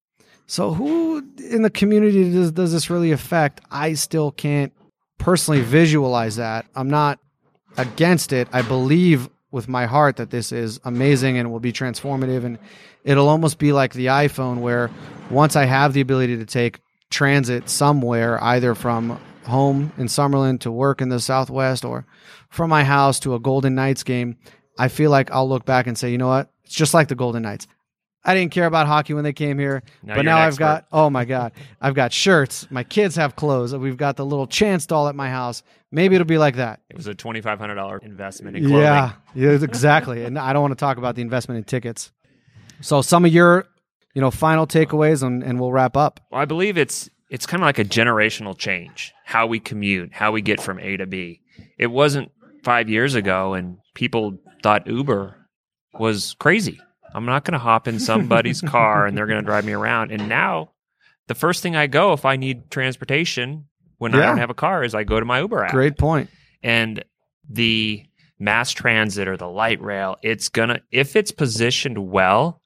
So, 0.47 0.73
who 0.73 1.23
in 1.49 1.63
the 1.63 1.69
community 1.69 2.31
does, 2.31 2.51
does 2.51 2.71
this 2.71 2.89
really 2.89 3.11
affect? 3.11 3.61
I 3.71 3.93
still 3.93 4.31
can't 4.31 4.71
personally 5.17 5.61
visualize 5.61 6.35
that. 6.35 6.65
I'm 6.75 6.89
not 6.89 7.19
against 7.77 8.31
it. 8.31 8.47
I 8.53 8.61
believe 8.61 9.29
with 9.51 9.67
my 9.67 9.85
heart 9.85 10.17
that 10.17 10.29
this 10.29 10.51
is 10.51 10.79
amazing 10.83 11.37
and 11.37 11.51
will 11.51 11.59
be 11.59 11.73
transformative. 11.73 12.43
And 12.43 12.59
it'll 13.03 13.29
almost 13.29 13.57
be 13.57 13.71
like 13.71 13.93
the 13.93 14.07
iPhone, 14.07 14.59
where 14.59 14.91
once 15.29 15.55
I 15.55 15.65
have 15.65 15.93
the 15.93 16.01
ability 16.01 16.37
to 16.37 16.45
take 16.45 16.79
transit 17.09 17.69
somewhere, 17.69 18.41
either 18.43 18.75
from 18.75 19.19
home 19.45 19.91
in 19.97 20.07
Summerlin 20.07 20.59
to 20.61 20.71
work 20.71 21.01
in 21.01 21.09
the 21.09 21.19
Southwest 21.19 21.85
or 21.85 22.05
from 22.49 22.69
my 22.69 22.83
house 22.83 23.19
to 23.21 23.35
a 23.35 23.39
Golden 23.39 23.75
Knights 23.75 24.03
game, 24.03 24.37
I 24.77 24.87
feel 24.87 25.11
like 25.11 25.31
I'll 25.31 25.47
look 25.47 25.65
back 25.65 25.87
and 25.87 25.97
say, 25.97 26.11
you 26.11 26.17
know 26.17 26.27
what? 26.27 26.51
It's 26.63 26.75
just 26.75 26.93
like 26.93 27.07
the 27.07 27.15
Golden 27.15 27.43
Knights. 27.43 27.67
I 28.27 28.33
didn't 28.33 28.51
care 28.51 28.65
about 28.65 28.87
hockey 28.87 29.13
when 29.13 29.23
they 29.23 29.33
came 29.33 29.59
here, 29.59 29.83
now 30.01 30.15
but 30.15 30.25
now 30.25 30.39
I've 30.39 30.57
got 30.57 30.87
oh 30.91 31.11
my 31.11 31.25
god, 31.25 31.51
I've 31.79 31.93
got 31.93 32.11
shirts. 32.11 32.65
My 32.71 32.83
kids 32.83 33.15
have 33.17 33.35
clothes. 33.35 33.75
We've 33.75 33.97
got 33.97 34.15
the 34.15 34.25
little 34.25 34.47
chance 34.47 34.87
doll 34.87 35.07
at 35.07 35.15
my 35.15 35.29
house. 35.29 35.61
Maybe 35.91 36.15
it'll 36.15 36.25
be 36.25 36.39
like 36.39 36.55
that. 36.55 36.81
It 36.89 36.95
was 36.95 37.05
a 37.05 37.13
twenty 37.13 37.41
five 37.41 37.59
hundred 37.59 37.75
dollar 37.75 37.99
investment 37.99 38.57
in 38.57 38.63
clothing. 38.63 38.81
Yeah, 38.81 39.11
yeah, 39.35 39.51
exactly. 39.51 40.25
and 40.25 40.39
I 40.39 40.53
don't 40.53 40.63
want 40.63 40.71
to 40.71 40.75
talk 40.75 40.97
about 40.97 41.13
the 41.13 41.21
investment 41.21 41.59
in 41.59 41.65
tickets. 41.65 42.11
So 42.81 43.03
some 43.03 43.25
of 43.25 43.31
your 43.31 43.67
you 44.15 44.21
know, 44.21 44.31
final 44.31 44.65
takeaways 44.65 45.21
and, 45.21 45.43
and 45.43 45.59
we'll 45.59 45.71
wrap 45.71 45.95
up. 45.95 46.21
Well, 46.31 46.41
I 46.41 46.45
believe 46.45 46.77
it's 46.77 47.09
it's 47.35 47.45
kind 47.45 47.61
of 47.61 47.65
like 47.65 47.79
a 47.79 47.83
generational 47.83 48.57
change, 48.57 49.13
how 49.25 49.45
we 49.45 49.59
commute, 49.59 50.13
how 50.13 50.31
we 50.31 50.41
get 50.41 50.61
from 50.61 50.79
A 50.79 50.95
to 50.95 51.05
B. 51.05 51.41
It 51.77 51.87
wasn't 51.87 52.31
five 52.63 52.87
years 52.87 53.13
ago 53.13 53.53
and 53.53 53.77
people 53.93 54.37
thought 54.63 54.87
Uber 54.87 55.35
was 55.99 56.33
crazy. 56.39 56.79
I'm 57.13 57.25
not 57.25 57.43
going 57.43 57.51
to 57.51 57.59
hop 57.59 57.89
in 57.89 57.99
somebody's 57.99 58.61
car 58.75 59.05
and 59.05 59.17
they're 59.17 59.25
going 59.25 59.41
to 59.41 59.45
drive 59.45 59.65
me 59.65 59.73
around. 59.73 60.13
And 60.13 60.29
now 60.29 60.71
the 61.27 61.35
first 61.35 61.61
thing 61.61 61.75
I 61.75 61.87
go 61.87 62.13
if 62.13 62.23
I 62.23 62.37
need 62.37 62.71
transportation 62.71 63.65
when 63.97 64.13
yeah. 64.13 64.19
I 64.19 64.21
don't 64.27 64.37
have 64.37 64.49
a 64.49 64.53
car 64.53 64.85
is 64.85 64.95
I 64.95 65.03
go 65.03 65.19
to 65.19 65.25
my 65.25 65.41
Uber 65.41 65.65
app. 65.65 65.71
Great 65.71 65.97
point. 65.97 66.29
And 66.63 67.03
the 67.49 68.05
mass 68.39 68.71
transit 68.71 69.27
or 69.27 69.35
the 69.35 69.49
light 69.49 69.81
rail, 69.81 70.15
it's 70.21 70.47
going 70.47 70.69
to, 70.69 70.81
if 70.89 71.17
it's 71.17 71.31
positioned 71.31 71.97
well, 71.97 72.61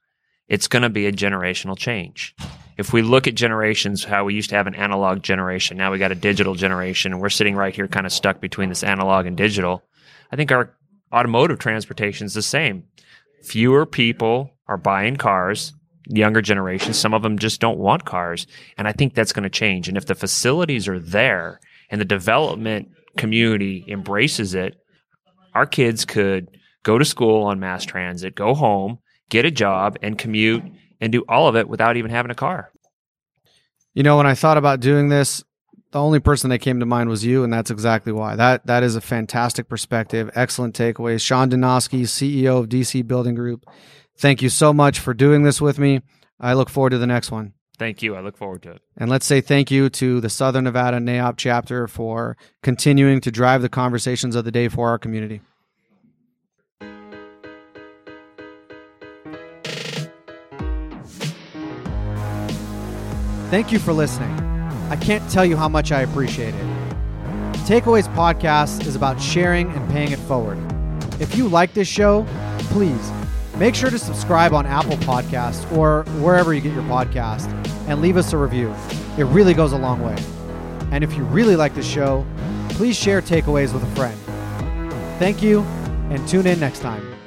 it's 0.47 0.67
going 0.67 0.83
to 0.83 0.89
be 0.89 1.07
a 1.07 1.11
generational 1.11 1.75
change. 1.75 2.35
If 2.79 2.93
we 2.93 3.01
look 3.01 3.27
at 3.27 3.35
generations, 3.35 4.05
how 4.05 4.23
we 4.23 4.33
used 4.33 4.51
to 4.51 4.55
have 4.55 4.65
an 4.65 4.73
analog 4.73 5.21
generation, 5.21 5.75
now 5.75 5.91
we 5.91 5.97
got 5.97 6.13
a 6.13 6.15
digital 6.15 6.55
generation, 6.55 7.11
and 7.11 7.21
we're 7.21 7.27
sitting 7.27 7.57
right 7.57 7.75
here 7.75 7.89
kind 7.89 8.05
of 8.05 8.13
stuck 8.13 8.39
between 8.39 8.69
this 8.69 8.83
analog 8.83 9.25
and 9.25 9.35
digital. 9.35 9.83
I 10.31 10.37
think 10.37 10.49
our 10.49 10.73
automotive 11.13 11.59
transportation 11.59 12.25
is 12.25 12.33
the 12.33 12.41
same. 12.41 12.85
Fewer 13.43 13.85
people 13.85 14.51
are 14.69 14.77
buying 14.77 15.17
cars, 15.17 15.73
younger 16.05 16.41
generations, 16.41 16.97
some 16.97 17.13
of 17.13 17.21
them 17.21 17.37
just 17.37 17.59
don't 17.59 17.79
want 17.79 18.05
cars. 18.05 18.47
And 18.77 18.87
I 18.87 18.93
think 18.93 19.13
that's 19.13 19.33
going 19.33 19.43
to 19.43 19.49
change. 19.49 19.89
And 19.89 19.97
if 19.97 20.05
the 20.05 20.15
facilities 20.15 20.87
are 20.87 20.99
there 20.99 21.59
and 21.89 21.99
the 21.99 22.05
development 22.05 22.91
community 23.17 23.83
embraces 23.89 24.55
it, 24.55 24.77
our 25.53 25.65
kids 25.65 26.05
could 26.05 26.47
go 26.83 26.97
to 26.97 27.03
school 27.03 27.43
on 27.43 27.59
mass 27.59 27.83
transit, 27.83 28.35
go 28.35 28.53
home, 28.53 28.99
get 29.27 29.43
a 29.43 29.51
job 29.51 29.97
and 30.01 30.17
commute 30.17 30.63
and 30.99 31.11
do 31.11 31.23
all 31.27 31.47
of 31.47 31.55
it 31.55 31.67
without 31.67 31.97
even 31.97 32.11
having 32.11 32.31
a 32.31 32.35
car. 32.35 32.71
You 33.93 34.03
know, 34.03 34.17
when 34.17 34.27
I 34.27 34.35
thought 34.35 34.57
about 34.57 34.79
doing 34.79 35.09
this, 35.09 35.43
the 35.91 35.99
only 35.99 36.19
person 36.19 36.49
that 36.51 36.59
came 36.59 36.79
to 36.79 36.85
mind 36.85 37.09
was 37.09 37.25
you, 37.25 37.43
and 37.43 37.51
that's 37.51 37.71
exactly 37.71 38.11
why. 38.11 38.35
That 38.35 38.67
that 38.67 38.83
is 38.83 38.95
a 38.95 39.01
fantastic 39.01 39.67
perspective, 39.67 40.29
excellent 40.35 40.75
takeaways. 40.75 41.21
Sean 41.21 41.49
Donosky, 41.49 42.01
CEO 42.01 42.59
of 42.59 42.69
DC 42.69 43.07
Building 43.07 43.35
Group. 43.35 43.65
Thank 44.17 44.41
you 44.41 44.49
so 44.49 44.73
much 44.73 44.99
for 44.99 45.13
doing 45.13 45.43
this 45.43 45.59
with 45.59 45.79
me. 45.79 46.01
I 46.39 46.53
look 46.53 46.69
forward 46.69 46.91
to 46.91 46.97
the 46.97 47.07
next 47.07 47.31
one. 47.31 47.53
Thank 47.77 48.01
you. 48.01 48.15
I 48.15 48.19
look 48.19 48.37
forward 48.37 48.61
to 48.63 48.71
it. 48.71 48.81
And 48.97 49.09
let's 49.09 49.25
say 49.25 49.39
thank 49.39 49.71
you 49.71 49.89
to 49.89 50.19
the 50.19 50.29
Southern 50.29 50.65
Nevada 50.65 50.97
NAIOP 50.97 51.37
chapter 51.37 51.87
for 51.87 52.35
continuing 52.61 53.21
to 53.21 53.31
drive 53.31 53.61
the 53.61 53.69
conversations 53.69 54.35
of 54.35 54.43
the 54.43 54.51
day 54.51 54.67
for 54.67 54.89
our 54.89 54.99
community. 54.99 55.39
Thank 63.49 63.71
you 63.71 63.79
for 63.79 63.93
listening. 63.93 64.31
I 64.91 64.95
can't 64.95 65.27
tell 65.31 65.43
you 65.43 65.57
how 65.57 65.67
much 65.67 65.91
I 65.91 66.01
appreciate 66.01 66.53
it. 66.53 66.65
Takeaways 67.65 68.07
podcast 68.15 68.85
is 68.85 68.95
about 68.95 69.19
sharing 69.19 69.71
and 69.71 69.89
paying 69.91 70.11
it 70.11 70.19
forward. 70.19 70.57
If 71.19 71.35
you 71.35 71.47
like 71.47 71.73
this 71.73 71.87
show, 71.87 72.27
please 72.59 73.11
make 73.57 73.73
sure 73.73 73.89
to 73.89 73.97
subscribe 73.97 74.53
on 74.53 74.65
Apple 74.65 74.97
Podcasts 74.97 75.69
or 75.75 76.03
wherever 76.21 76.53
you 76.53 76.61
get 76.61 76.73
your 76.73 76.83
podcast 76.83 77.51
and 77.87 78.01
leave 78.01 78.17
us 78.17 78.33
a 78.33 78.37
review. 78.37 78.73
It 79.17 79.25
really 79.25 79.55
goes 79.55 79.73
a 79.73 79.77
long 79.77 80.01
way. 80.01 80.15
And 80.91 81.03
if 81.03 81.15
you 81.17 81.23
really 81.23 81.55
like 81.55 81.73
the 81.73 81.83
show, 81.83 82.25
please 82.69 82.95
share 82.95 83.21
takeaways 83.21 83.73
with 83.73 83.83
a 83.83 83.95
friend. 83.95 84.19
Thank 85.17 85.41
you 85.41 85.61
and 86.11 86.27
tune 86.27 86.45
in 86.45 86.59
next 86.59 86.79
time. 86.79 87.18